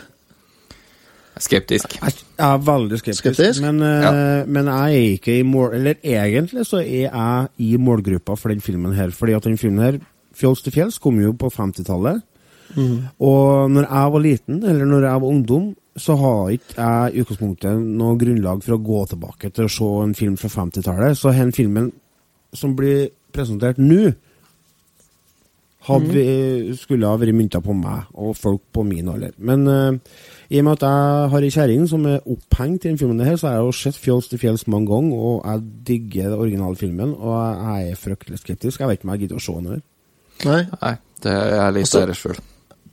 [1.39, 1.99] Skeptisk.
[2.03, 3.63] Jeg jeg er veldig skeptisk, Skeptisk?
[3.65, 4.11] Men, ja.
[4.47, 8.63] men jeg er ikke i mål Eller egentlig så er jeg i målgruppa for den
[8.63, 9.11] filmen her.
[9.11, 9.99] Fordi at den filmen her,
[10.39, 12.23] 'Fjols til fjells', kom jo på 50-tallet.
[13.19, 17.23] Og når jeg var liten, eller når jeg var ungdom, så har ikke jeg i
[17.23, 21.19] utgangspunktet noe grunnlag for å gå tilbake til å se en film fra 50-tallet.
[21.19, 21.93] Så den filmen
[22.57, 24.13] som blir presentert nå,
[25.89, 26.25] hadde vi,
[26.77, 29.33] skulle ha vært mynta på meg og folk på min alder.
[29.39, 30.19] Men uh,
[30.51, 33.39] i og med at jeg har ei kjerring som er opphengt i den filmen her,
[33.39, 36.77] så har jeg jo sett 'Fjols til fjells' mange ganger, og jeg digger den originale
[36.77, 37.15] filmen.
[37.15, 38.81] Og jeg er fryktelig skeptisk.
[38.81, 39.83] Jeg vet ikke om jeg gidder å se den her.
[40.45, 40.63] Nei?
[40.83, 42.41] Nei, det er jeg litt sjøl.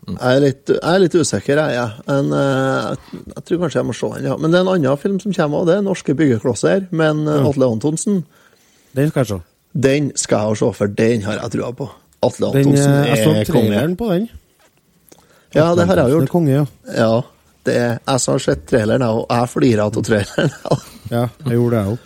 [0.06, 1.74] Jeg er litt, jeg er litt usikker, jeg.
[1.80, 2.04] jeg.
[2.14, 4.28] En, eh, jeg, jeg tror kanskje jeg må se den.
[4.30, 4.38] Ja.
[4.38, 7.48] Men det er en annen film som kommer òg, det er 'Norske byggeklosser', men eh,
[7.50, 8.24] Atle Antonsen.
[8.96, 9.40] Den skal jeg se.
[9.74, 11.90] Den skal jeg se, for den har jeg trua på.
[12.24, 13.46] Atle Den, Antonsen eh, jeg så er konge.
[13.46, 14.30] traileren på den.
[15.56, 16.30] Ja, det har jeg er gjort.
[16.30, 16.66] konge, ja.
[16.96, 17.22] Ja,
[17.66, 19.26] det er, jeg som har sett traileren, jeg, òg.
[19.30, 20.52] jeg flirer av traileren.
[21.12, 21.98] Ja, jeg gjorde det òg.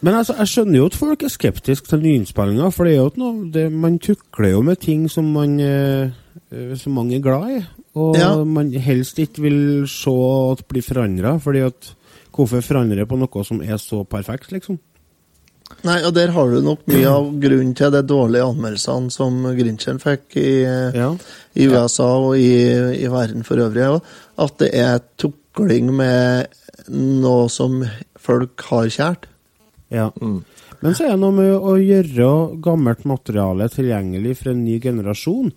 [0.00, 3.10] Men altså, jeg skjønner jo at folk er skeptiske til nyinnspillinger, for det er jo
[3.16, 6.10] noe det, Man tukler jo med ting som man eh,
[6.52, 7.60] eh, som mange er glad i,
[7.96, 8.44] og Ja.
[8.44, 10.10] man helst ikke vil se
[10.52, 11.94] at det blir forandra, fordi at
[12.36, 14.76] Hvorfor forandre på noe som er så perfekt, liksom?
[15.84, 19.96] Nei, og der har du nok mye av grunnen til de dårlige anmeldelsene som Grinchen
[19.98, 20.60] fikk i,
[20.94, 21.14] Ja.
[21.56, 22.52] i USA og i,
[23.00, 24.02] i verden for øvrig.
[24.38, 26.46] At det er tukling med
[26.92, 27.82] noe som
[28.20, 29.24] folk har kjært.
[29.90, 30.10] ja.
[30.82, 35.50] Men så er det noe med å gjøre gammelt materiale tilgjengelig for en ny generasjon.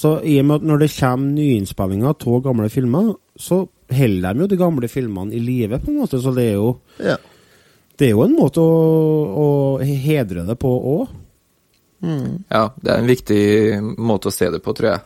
[0.00, 4.44] Så i og med at når det kommer nyinnspillinger av gamle filmer, så holder de
[4.46, 6.20] jo de gamle filmene i live, på en måte.
[6.22, 6.70] Så det er jo,
[7.04, 7.16] Ja.
[7.98, 8.78] det er jo en måte å,
[9.44, 9.48] å
[9.84, 11.16] hedre det på òg.
[12.00, 13.40] Ja, det er en viktig
[14.00, 15.02] måte å se det på, tror jeg.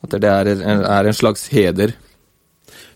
[0.00, 1.92] At det er en, er en slags heder.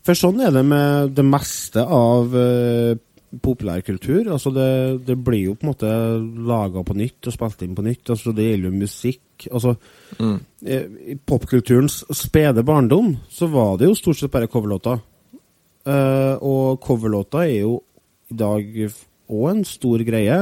[0.04, 2.94] For sånn er det med det meste av eh,
[3.42, 4.32] populærkultur.
[4.32, 5.90] Altså det, det blir jo på en måte
[6.48, 8.10] laga på nytt og spilt inn på nytt.
[8.10, 9.48] Altså det gjelder jo musikk.
[9.50, 9.74] Altså,
[10.18, 10.36] mm.
[11.14, 15.02] I popkulturens spede barndom så var det jo stort sett bare coverlåter.
[15.84, 17.74] Uh, og coverlåter er jo
[18.32, 18.70] i dag
[19.28, 20.38] òg en stor greie.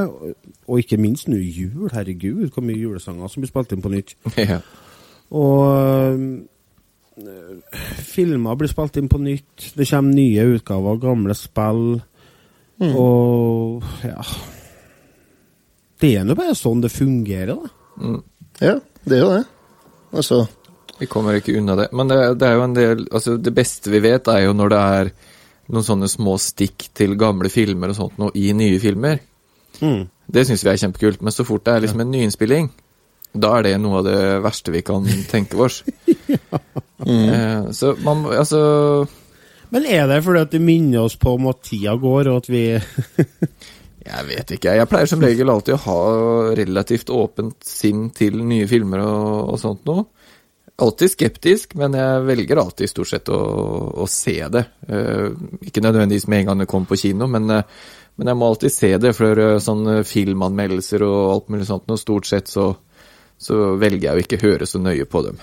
[0.67, 1.89] Og ikke minst nå jul.
[1.93, 4.15] Herregud, hvor mye julesanger som blir spilt inn på nytt.
[4.37, 4.59] ja.
[5.33, 6.41] Og øh,
[8.13, 9.71] filmer blir spilt inn på nytt.
[9.77, 12.01] Det kommer nye utgaver av gamle spill.
[12.81, 14.23] Og ja
[16.01, 18.15] Det er nå bare sånn det fungerer, da.
[18.59, 18.73] ja,
[19.05, 19.43] det er jo det.
[20.13, 20.39] Altså
[20.99, 21.87] Vi kommer ikke unna det.
[21.93, 24.73] Men det, det er jo en del Altså, det beste vi vet, er jo når
[24.73, 25.13] det er
[25.73, 29.21] noen sånne små stikk til gamle filmer og sånt noe i nye filmer.
[29.79, 30.09] Mm.
[30.27, 31.21] Det syns vi er kjempekult.
[31.23, 32.67] Men så fort det er liksom en nyinnspilling,
[33.33, 35.81] da er det noe av det verste vi kan tenke oss.
[37.07, 38.59] eh, så man Altså
[39.73, 42.51] Men er det fordi at det minner oss på om at tida går, og at
[42.53, 42.65] vi
[44.03, 44.73] Jeg vet ikke.
[44.75, 45.99] Jeg pleier som regel alltid å ha
[46.59, 50.09] relativt åpent sinn til nye filmer og, og sånt noe.
[50.83, 53.39] Alltid skeptisk, men jeg velger alltid stort sett å,
[54.03, 54.63] å se det.
[54.89, 55.31] Uh,
[55.63, 58.75] ikke nødvendigvis med en gang det kommer på kino, men, uh, men jeg må alltid
[58.75, 59.13] se det.
[59.15, 62.71] For uh, sånne filmanmeldelser og alt mulig sånt, og stort sett så,
[63.39, 65.39] så velger jeg å ikke høre så nøye på dem.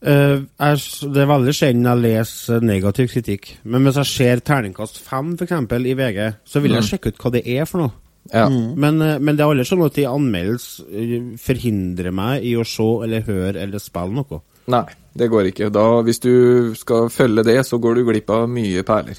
[0.00, 0.76] Eh, jeg,
[1.12, 3.50] Det er veldig sjelden jeg leser negativ kritikk.
[3.64, 7.34] Men hvis jeg ser terningkast fem, eksempel i VG, så vil jeg sjekke ut hva
[7.34, 7.96] det er for noe.
[8.32, 8.46] Ja.
[8.48, 12.66] Men, eh, men det er aldri sånn at de anmeldelse eh, forhindrer meg i å
[12.68, 14.42] se eller høre eller spille noe.
[14.70, 14.86] Nei,
[15.18, 15.70] det går ikke.
[15.74, 19.18] Da, hvis du skal følge det, så går du glipp av mye perler.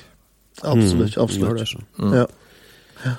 [0.62, 1.18] Absolutt.
[1.18, 1.60] Gjør absolutt.
[1.60, 2.16] det, så.
[2.16, 3.16] Ja.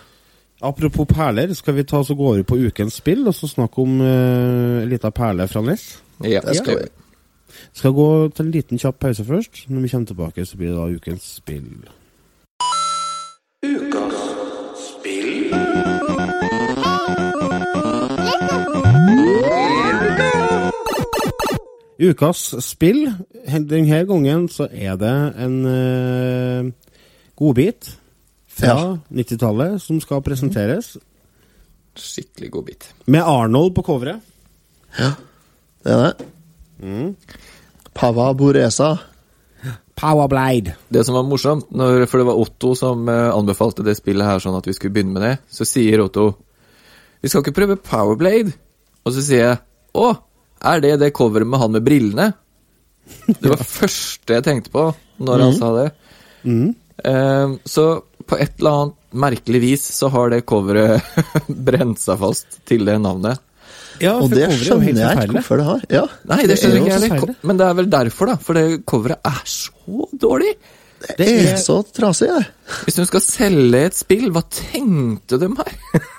[0.62, 3.96] Apropos perler, skal vi ta så gå over på ukens spill og så snakke om
[3.98, 5.96] uh, ei lita perle fra Ness?
[6.22, 7.01] Ja, Det skal vi.
[7.72, 9.64] Skal gå til en liten kjapp pause først.
[9.68, 11.84] Når vi kommer tilbake, så blir det da ukens spill.
[22.02, 23.06] Ukas spill.
[23.46, 26.72] Denne gangen så er det en uh,
[27.38, 27.92] godbit
[28.52, 28.96] fra Ja.
[29.10, 30.96] 90-tallet som skal presenteres.
[31.96, 32.94] Skikkelig god bit.
[33.06, 34.20] Med Arnold på coveret.
[34.96, 36.26] Det er det.
[36.82, 37.14] Mm.
[37.94, 38.92] Pava Boresa.
[39.94, 40.74] Powerblade.
[40.88, 44.40] Det som var morsomt, når, for det var Otto som eh, anbefalte det spillet her,
[44.42, 46.32] sånn at vi skulle begynne med det, så sier Otto
[47.22, 48.54] Vi skal ikke prøve Powerblade?
[49.06, 49.60] Og så sier jeg
[49.98, 50.08] Å,
[50.72, 52.32] er det det coveret med han med brillene?
[53.28, 54.88] Det var første jeg tenkte på
[55.22, 55.86] når han sa det.
[57.06, 57.86] Eh, så
[58.26, 61.04] på et eller annet merkelig vis så har det coveret
[61.68, 63.38] brent seg fast til det navnet.
[64.02, 65.82] Ja, Og det er skjønner jeg ikke hvorfor det har.
[65.92, 66.04] Ja.
[66.28, 67.34] Nei, det Det er skjønner jeg ikke jeg heller.
[67.48, 68.38] Men det er vel derfor, da.
[68.42, 70.54] For det coveret er så dårlig.
[71.18, 72.74] Det er så trasig, det.
[72.86, 75.78] Hvis du skal selge et spill, hva tenkte de her?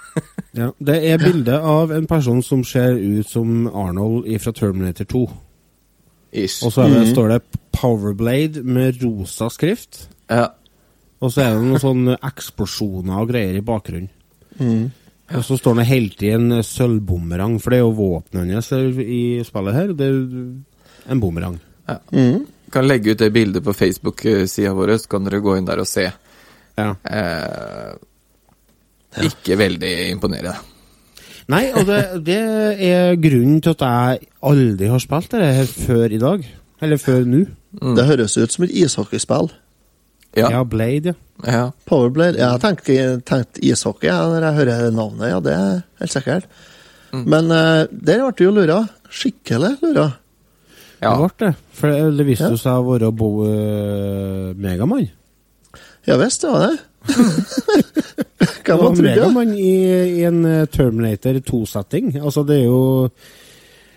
[0.54, 5.22] Ja, det er bilde av en person som ser ut som Arnold fra Terminator 2.
[6.44, 6.60] Ish.
[6.62, 7.40] Og så er det, står det
[7.74, 10.04] Powerblade med rosa skrift.
[10.30, 10.52] Ja.
[11.24, 14.12] Og så er det noen sånne eksplosjoner og greier i bakgrunnen.
[15.34, 18.72] Og så står det hele i en sølvbumerang, for det er jo våpenet hans
[19.02, 19.94] i spillet her.
[19.98, 20.44] Det er jo
[21.10, 21.58] en bumerang.
[22.74, 25.90] Kan legge ut det bildet på Facebook-sida vår, så kan dere gå inn der og
[25.90, 26.06] se.
[26.78, 26.94] Ja.
[27.06, 27.94] Eh,
[29.28, 30.56] ikke veldig imponerende.
[31.52, 32.40] Nei, og det, det
[32.88, 36.46] er grunnen til at jeg aldri har spilt det her før i dag.
[36.84, 37.44] Eller før nå.
[37.98, 39.52] Det høres ut som et ishockeyspill.
[40.36, 40.50] Ja.
[40.50, 41.52] Ja, Blade, ja.
[41.52, 41.64] ja.
[41.86, 42.40] Powerblade.
[42.40, 42.88] Jeg har tenkt,
[43.30, 46.48] tenkt ishockey ja, når jeg hører navnet, ja, det er helt sikkert.
[47.14, 48.80] Men uh, der ble du jo lura.
[49.14, 50.08] Skikkelig lura.
[51.04, 51.12] ja.
[51.14, 51.52] Det ble det.
[51.78, 52.58] For det, det viste Ja.
[52.64, 55.06] seg å være Bo uh, Megamann.
[56.10, 56.80] Ja visst, det var det.
[58.64, 59.06] Hva var trodd det?
[59.06, 59.72] Megamann i,
[60.20, 62.14] i en eh, Terminator 2-setting.
[62.24, 62.82] Altså, det er jo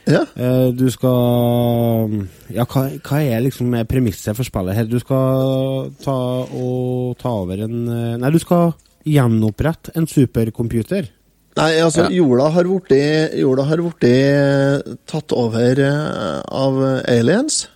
[0.07, 0.23] Ja.
[0.37, 4.85] eh, Du skal Ja, hva, hva er liksom premisset for spillet her?
[4.87, 6.15] Du skal ta
[6.47, 8.75] og ta over en eh, Nei, du skal
[9.07, 11.09] gjenopprette en supercomputer.
[11.57, 12.23] Nei, altså, Ja.
[12.23, 17.69] jorda har blitt jorda har blitt, eh, tatt over eh, av aliens.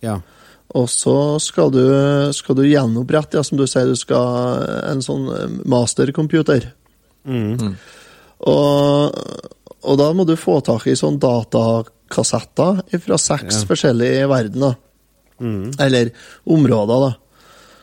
[0.00, 0.20] Ja.
[0.74, 1.82] Og så skal du,
[2.32, 4.62] skal du gjenopprette, ja, som du sier, du skal
[4.92, 5.26] en sånn
[5.66, 6.70] mastercomputer.
[7.26, 7.74] mastercomputer.
[8.46, 9.14] Og,
[9.86, 14.76] og da må du få tak i sånn datakassetter fra seks forskjellige verdener.
[15.82, 16.10] Eller
[16.48, 17.12] områder, da.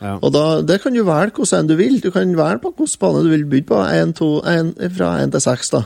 [0.04, 0.14] Ja.
[0.18, 2.00] Og da, det kan du velge hvordan du vil.
[2.02, 3.80] Du kan velge på hvilken bane du vil bygge på.
[3.88, 5.84] En, to, en, fra én til seks, da.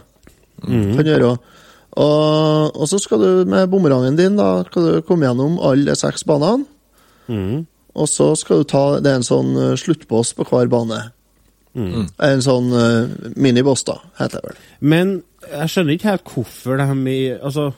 [0.65, 1.37] Kan du gjøre.
[1.99, 5.99] Og, og så skal du med bumerangen din da, skal du komme gjennom alle de
[5.99, 6.67] seks banene.
[7.99, 11.01] Og så skal du ta Det er en sånn sluttbås sluttboss på hver bane.
[11.79, 14.61] En sånn uh, miniboss, da, heter det vel.
[14.81, 15.13] Men
[15.51, 17.69] jeg skjønner ikke helt hvorfor de Altså,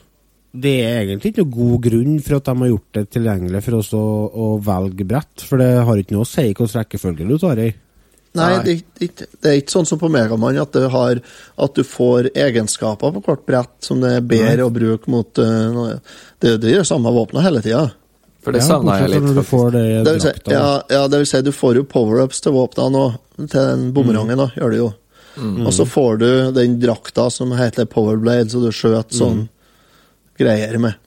[0.51, 3.77] det er egentlig ikke noe god grunn for at de har gjort det tilgjengelig for
[3.77, 7.37] oss å, å velge brett, for det har ikke noe å si hvilken rekkefølge du
[7.39, 7.69] tar i.
[8.35, 11.19] Nei, det, det, er det er ikke sånn som på Megaman at, du har,
[11.59, 15.97] at du får egenskaper på hvert brett som det er bedre å bruke mot uh.
[16.39, 17.89] Det, det gjør samme våpenet hele tida.
[18.41, 19.27] For det Ja, savna jeg litt.
[19.35, 22.41] Du får det Det vil si, ja, ja, det vil si, du får jo power-ups
[22.41, 23.03] til våpnene nå,
[23.43, 24.89] til den bumerangen, da, gjør du jo.
[25.39, 29.45] Og så får du den drakta som heter powerblade, så du skjøter sånn
[30.39, 30.97] greier med.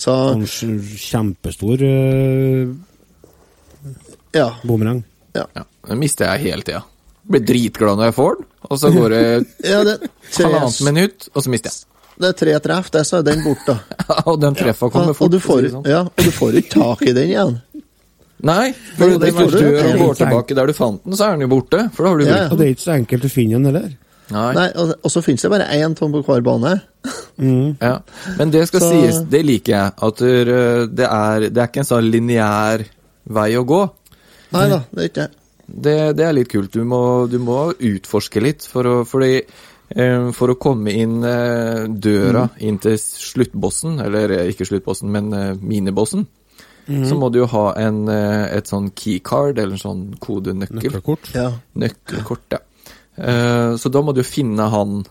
[0.00, 2.72] Så, En kjempestor uh,
[4.34, 4.48] ja.
[4.62, 5.04] bumerang.
[5.34, 6.82] Ja, Ja, den mister jeg hele tida.
[7.24, 9.24] Blir dritglad når jeg får den, og så går det
[9.72, 9.94] ja det,
[10.36, 11.86] halvannet minutt, og så mister jeg.
[12.20, 13.78] det er tre treff, det, så er den borte.
[13.94, 15.32] Ja, og den treffa Ja, kommer og, fort.
[15.32, 15.88] du får, si sånn.
[15.88, 17.56] ja, og du får ikke tak i den igjen.
[18.44, 21.52] Nei, for det hvis du går tilbake der du fant den, så er den jo
[21.54, 21.90] borte.
[21.94, 22.40] For da har du Ja.
[22.50, 23.92] Og det er ikke så enkelt å finne den heller.
[24.32, 24.52] Nei.
[24.56, 26.80] Nei, og, og så finnes det bare én tom på hver bane.
[27.80, 27.98] Ja.
[28.38, 29.92] Men det skal Så- sies, det liker jeg.
[30.08, 32.84] At uh, det, er, det er ikke en sånn lineær
[33.24, 33.82] vei å gå.
[34.54, 35.30] Nei da, det er ikke det.
[35.66, 36.72] Det, det er litt kult.
[36.72, 39.38] Du må, du må utforske litt for å, fordi,
[39.96, 45.54] eh, for å komme inn eh, døra inn til sluttbossen, eller ikke sluttbossen, men eh,
[46.86, 50.80] minibossen, så må du jo ha en, eh, et sånn keycard, eller en sånn kodenøkkel.
[50.82, 51.30] Nøkkelkort.
[51.34, 51.50] Ja.
[51.80, 52.62] Nøkkelkort, ja.
[53.14, 55.04] Uh, så da må du finne han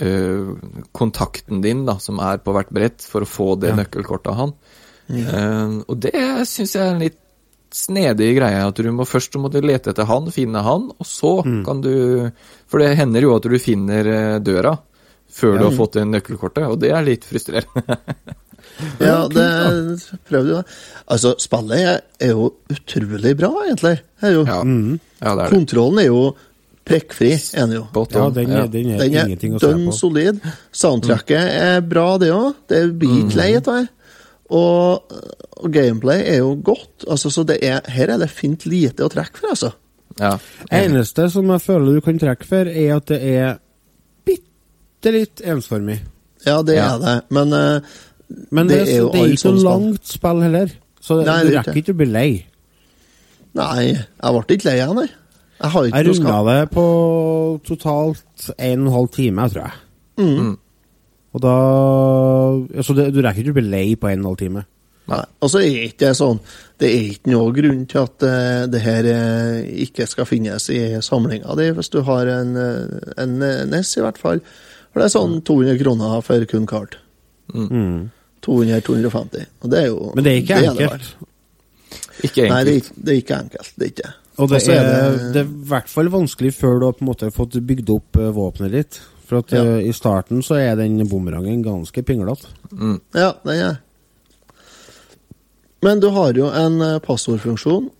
[0.00, 0.52] uh,
[0.96, 4.54] kontakten din, da, som er på hvert brett, for å få det nøkkelkortet av han.
[5.08, 7.16] Eh, og det syns jeg er en litt
[7.72, 8.60] snedig greie.
[8.60, 12.28] At du må først må du lete etter han, finne han, og så kan du
[12.68, 14.74] For det hender jo at du finner døra
[15.32, 17.96] før du har fått det nøkkelkortet, og det er litt frustrerende.
[19.08, 19.46] Ja, det
[20.28, 20.62] prøv du, da.
[21.10, 23.96] Altså, spillet er, er jo utrolig bra, egentlig.
[24.22, 24.58] Er jo, ja.
[24.62, 25.48] ja, det er det.
[25.54, 26.22] Kontrollen er jo
[26.88, 27.82] prikkfri, er den jo.
[28.14, 29.96] Ja, den er, den er Den er ingenting å se dønn på.
[29.98, 30.38] solid.
[30.72, 32.54] Soundtracket er bra, det òg.
[32.70, 33.82] Det blir ikke lei av det.
[34.56, 35.12] Og,
[35.60, 37.04] og gameplay er jo godt.
[37.10, 39.74] Altså, så det er, her er det fint lite å trekke for, altså.
[40.18, 40.32] Ja.
[40.74, 43.58] Eneste som jeg føler du kan trekke for, er at det er
[44.26, 46.00] bitte litt ensformig.
[46.46, 46.94] Ja, det Ja.
[46.94, 47.16] er det.
[47.34, 47.80] Men eh,
[48.50, 50.72] Men Det det, er jo det er ikke så langt spill heller.
[51.00, 51.94] Så Nei, du er rekker ikke.
[51.94, 52.30] å bli lei.
[53.58, 55.14] nei, jeg ble ikke lei den, jeg.
[55.58, 56.46] Har ikke Jeg noe skap.
[56.46, 56.86] det på
[57.66, 59.78] totalt en og en halv time, tror jeg.
[60.18, 60.56] Mm.
[61.34, 61.54] Og da
[62.78, 64.64] Altså, det, du rekker ikke å bli lei på en og en halv time.
[65.08, 65.22] Nei.
[65.40, 66.38] Og så er ikke det sånn
[66.78, 70.82] Det er ikke noe grunn til at uh, det her uh, ikke skal finnes i
[71.00, 73.38] samlinga di, hvis du har en, eh, en
[73.72, 74.42] NES, i hvert fall.
[74.92, 76.98] For det er sånn 200 kroner for kun kart.
[78.46, 79.44] 200-250.
[79.62, 81.10] Og det er jo Men det er ikke det enkelt.
[82.24, 82.50] Ikke enkelt.
[82.54, 83.72] Nei, det er, ikke- det er ikke enkelt.
[83.76, 84.12] Det er ikke.
[84.38, 87.30] Og det er, det er i hvert fall vanskelig før du har på en måte
[87.34, 89.00] fått bygd opp eh, våpenet ditt.
[89.28, 89.62] For at Ja.
[89.64, 92.46] eh, i starten så er den bumerangen ganske pinglete.
[93.14, 93.80] Ja, den er
[95.82, 97.90] Men du har jo en eh, passordfunksjon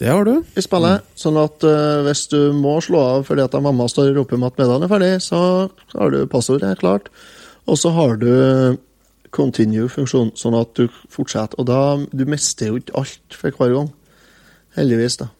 [0.00, 0.42] Det har du.
[0.56, 4.16] i spillet, sånn at uh, hvis du må slå av fordi at mamma står og
[4.22, 5.40] roper om at middagen er ferdig, så
[5.92, 7.10] har du passordet klart.
[7.68, 8.78] Og så har du
[9.34, 11.58] continue-funksjon, sånn at du fortsetter.
[11.60, 13.92] Og da du mister jo ikke alt for hver gang.
[14.76, 15.30] Heldigvis, da.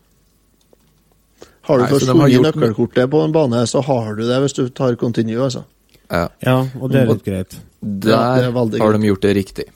[1.69, 4.65] Har du Nei, har forsvunnet nøkkelkortet på en bane, så har du det hvis du
[4.75, 5.65] tar continue, altså.
[6.11, 6.25] Ja.
[6.43, 7.59] Ja, og det er litt greit.
[7.81, 9.01] Der Ja, har greit.
[9.01, 9.67] de gjort det riktig.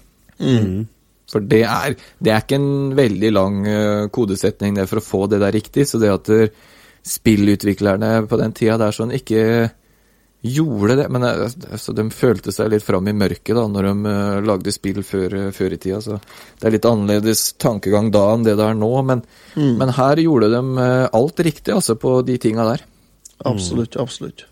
[0.40, 0.86] Mm.
[1.30, 5.20] For det er, det er ikke en veldig lang eh, kodesetning det for å få
[5.30, 6.30] det der riktig, så det at
[7.04, 9.70] spillutviklerne på den tida der sånn ikke
[10.44, 14.40] gjorde det Men altså, de følte seg litt fram i mørket da når de uh,
[14.44, 16.18] lagde spill før, eh, før i tida, så
[16.60, 19.22] det er litt annerledes tankegang da enn det det er nå, men,
[19.56, 19.76] Mm.
[19.78, 22.82] men her gjorde de uh, alt riktig, altså, på de tinga der.
[23.46, 24.44] Absolutt, absolutt.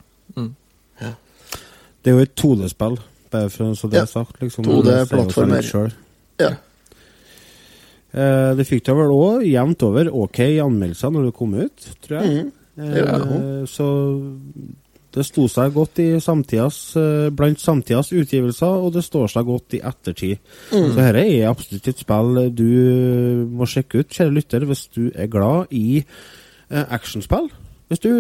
[2.02, 2.96] Det er jo et 2D-spill,
[3.30, 4.02] bare for så det Ja.
[4.02, 4.40] er sagt.
[4.40, 5.92] Liksom, 2D Det sier jo seg litt plattformer.
[6.40, 6.50] Ja.
[8.12, 12.20] Uh, det fikk da vel òg jevnt over ok anmeldelser når det kom ut, tror
[12.22, 12.44] jeg.
[12.44, 12.52] Mm.
[12.82, 13.86] Eh, så
[15.12, 19.76] det sto seg godt i samtidas, eh, blant samtidas utgivelser, og det står seg godt
[19.76, 20.38] i ettertid.
[20.70, 22.70] Så dette er absolutt et spill du
[23.52, 27.50] må sjekke ut, kjære lytter, hvis du er glad i eh, actionspill.
[27.92, 28.12] Hvis du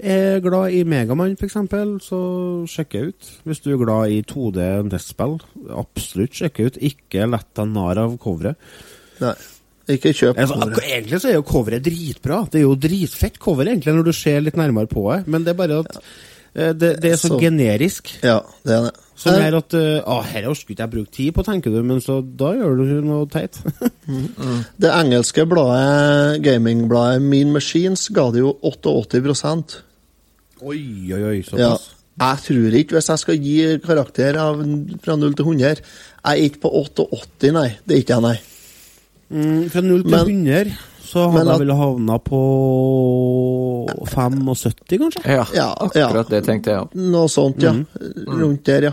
[0.00, 1.58] er glad i Megamann, f.eks.,
[2.00, 2.20] så
[2.64, 3.32] sjekk ut.
[3.44, 5.36] Hvis du er glad i 2D NES-spill,
[5.68, 6.78] absolutt sjekk ut.
[6.80, 8.56] Ikke lett deg narr av coveret.
[9.20, 9.34] Nei.
[9.90, 10.84] Ikke kjøp Altså, coveret.
[10.86, 12.42] egentlig så er jo coveret dritbra.
[12.52, 15.26] Det er jo dritfett cover, egentlig, når du ser litt nærmere på det.
[15.26, 15.96] Men det er bare at
[16.54, 16.72] ja.
[16.72, 18.12] det, det er så, Så- generisk.
[18.22, 18.92] Ja, det er det.
[19.22, 22.00] Som Eh, gjør at uh, dette orker ikke jeg bruke tid på, tenker du, men
[22.00, 23.58] så da gjør du noe teit.
[24.82, 29.82] Det engelske bladet, gamingbladet Mean Machines ga det jo 88
[30.62, 30.78] oi,
[31.12, 31.76] oi, oi, ja.
[32.22, 34.60] Jeg tror ikke, hvis jeg skal gi karakter av,
[35.02, 35.78] fra 0 til 100 Jeg
[36.24, 37.68] er ikke på 88, nei.
[37.86, 38.36] Det er ikke jeg, nei.
[39.32, 40.72] Mm, fra 0 til Men- 100
[41.02, 42.40] så hadde at- jeg vel havna på
[44.08, 45.22] 75, kanskje?
[45.26, 46.22] Ja, Ja, akkurat ja.
[46.28, 46.94] det tenkte jeg òg.
[46.94, 47.72] Noe sånt, ja.
[48.26, 48.92] Rundt der, ja.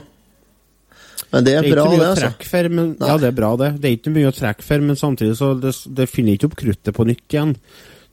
[1.31, 2.31] Men det er, Det er bra, det, altså.
[2.49, 3.81] for, men, ja, det er bra det.
[3.81, 6.55] Det er ikke mye å trekke for, men samtidig så det, det finner ikke opp
[6.57, 7.55] kruttet på nytt igjen.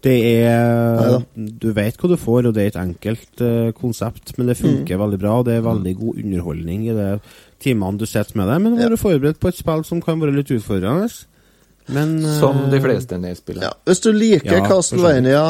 [0.03, 1.23] Det er Neida.
[1.59, 4.67] Du vet hva du får, og det er et enkelt uh, konsept, men det Mm.
[4.85, 5.39] funker veldig bra.
[5.39, 7.21] og Det er veldig god underholdning i de
[7.59, 10.51] timene du sitter med det, men være forberedt på et spill som kan være litt
[10.53, 11.09] utfordrende.
[11.87, 13.69] Men eh, Som de fleste nedspillere.
[13.69, 13.75] Ja.
[13.87, 14.65] Hvis du liker Ja.
[14.67, 15.45] Castlevania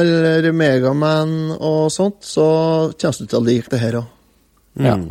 [0.00, 2.46] eller Megaman og sånt, så
[2.96, 4.08] kommer du til å like det her òg.
[4.80, 4.96] Ja.
[4.96, 5.10] mm.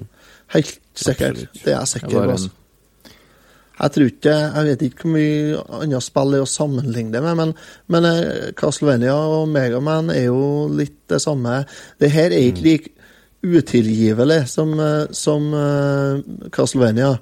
[0.55, 1.38] Helt sikkert.
[1.38, 1.61] Absolutt.
[1.63, 2.23] Det er jeg sikker på.
[2.32, 2.49] Altså.
[3.82, 7.38] Jeg tror ikke Jeg vet ikke hvor mye andre spill er å sammenligne det med,
[7.39, 7.53] men,
[7.89, 11.63] men eh, Castlevania og Megaman er jo litt det samme.
[12.01, 12.91] Det her er ikke like
[13.41, 17.15] utilgivelig som, eh, som eh, Castlevania.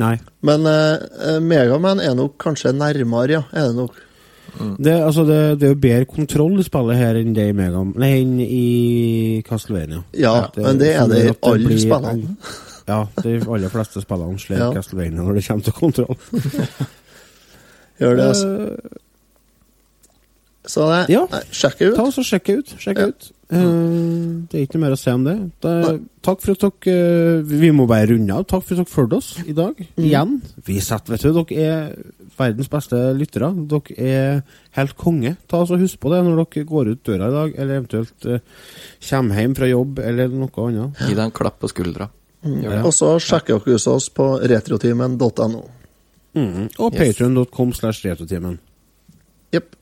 [0.00, 0.16] Nei.
[0.46, 3.42] Men uh, Megaman er nok kanskje nærmere, ja.
[3.52, 4.00] Er det nok.
[4.54, 7.90] Det, altså, det, det er jo bedre kontroll i spillet her enn det i Megam...
[7.98, 10.04] Nei, enn i Castlevania.
[10.14, 12.36] Ja, men det er det i alle spillene.
[12.84, 14.66] Ja, de aller fleste spillene slår Ja.
[14.74, 16.18] Castlevania når det kommer til kontroll.
[18.00, 18.50] Gjør det, altså.
[18.50, 18.98] Eh,
[20.64, 21.26] Så det, ja.
[21.28, 21.94] nei, sjekk ut.
[21.98, 22.70] Ta oss og Sjekk ut.
[22.80, 23.06] Sjekk Ja.
[23.06, 23.30] det ut.
[23.54, 25.34] Uh, det er ikke noe mer å si om det.
[25.62, 25.72] det
[26.24, 26.94] takk for at dere
[27.44, 28.46] uh, Vi må bare runde av.
[28.48, 29.76] Takk for at dere fulgte oss i dag.
[29.76, 30.04] Mm.
[30.06, 30.32] Igjen.
[30.64, 31.92] Vi setter, vet du, dere er
[32.38, 33.52] verdens beste lyttere.
[33.70, 34.40] Dere er
[34.80, 35.34] helt konge.
[35.46, 38.26] Ta oss og Husk på det når dere går ut døra i dag, eller eventuelt
[38.32, 38.40] uh,
[39.10, 41.04] kommer hjem fra jobb, eller noe annet.
[41.04, 42.08] Gi deg en klapp på skuldra.
[42.44, 42.64] Mm.
[42.80, 45.62] Og så sjekker dere ut oss på retrotimen.no.
[46.34, 46.68] Mm.
[46.80, 46.98] Og Yes.
[46.98, 48.56] patreon.com slash retrotimen.
[49.54, 49.76] Jepp.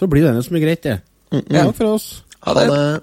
[0.00, 0.96] Så blir det det som er greit, det.
[1.30, 1.56] Mm, mm.
[1.58, 2.08] Ja, for oss.
[2.40, 2.70] Ha Ha det.
[2.72, 3.00] det.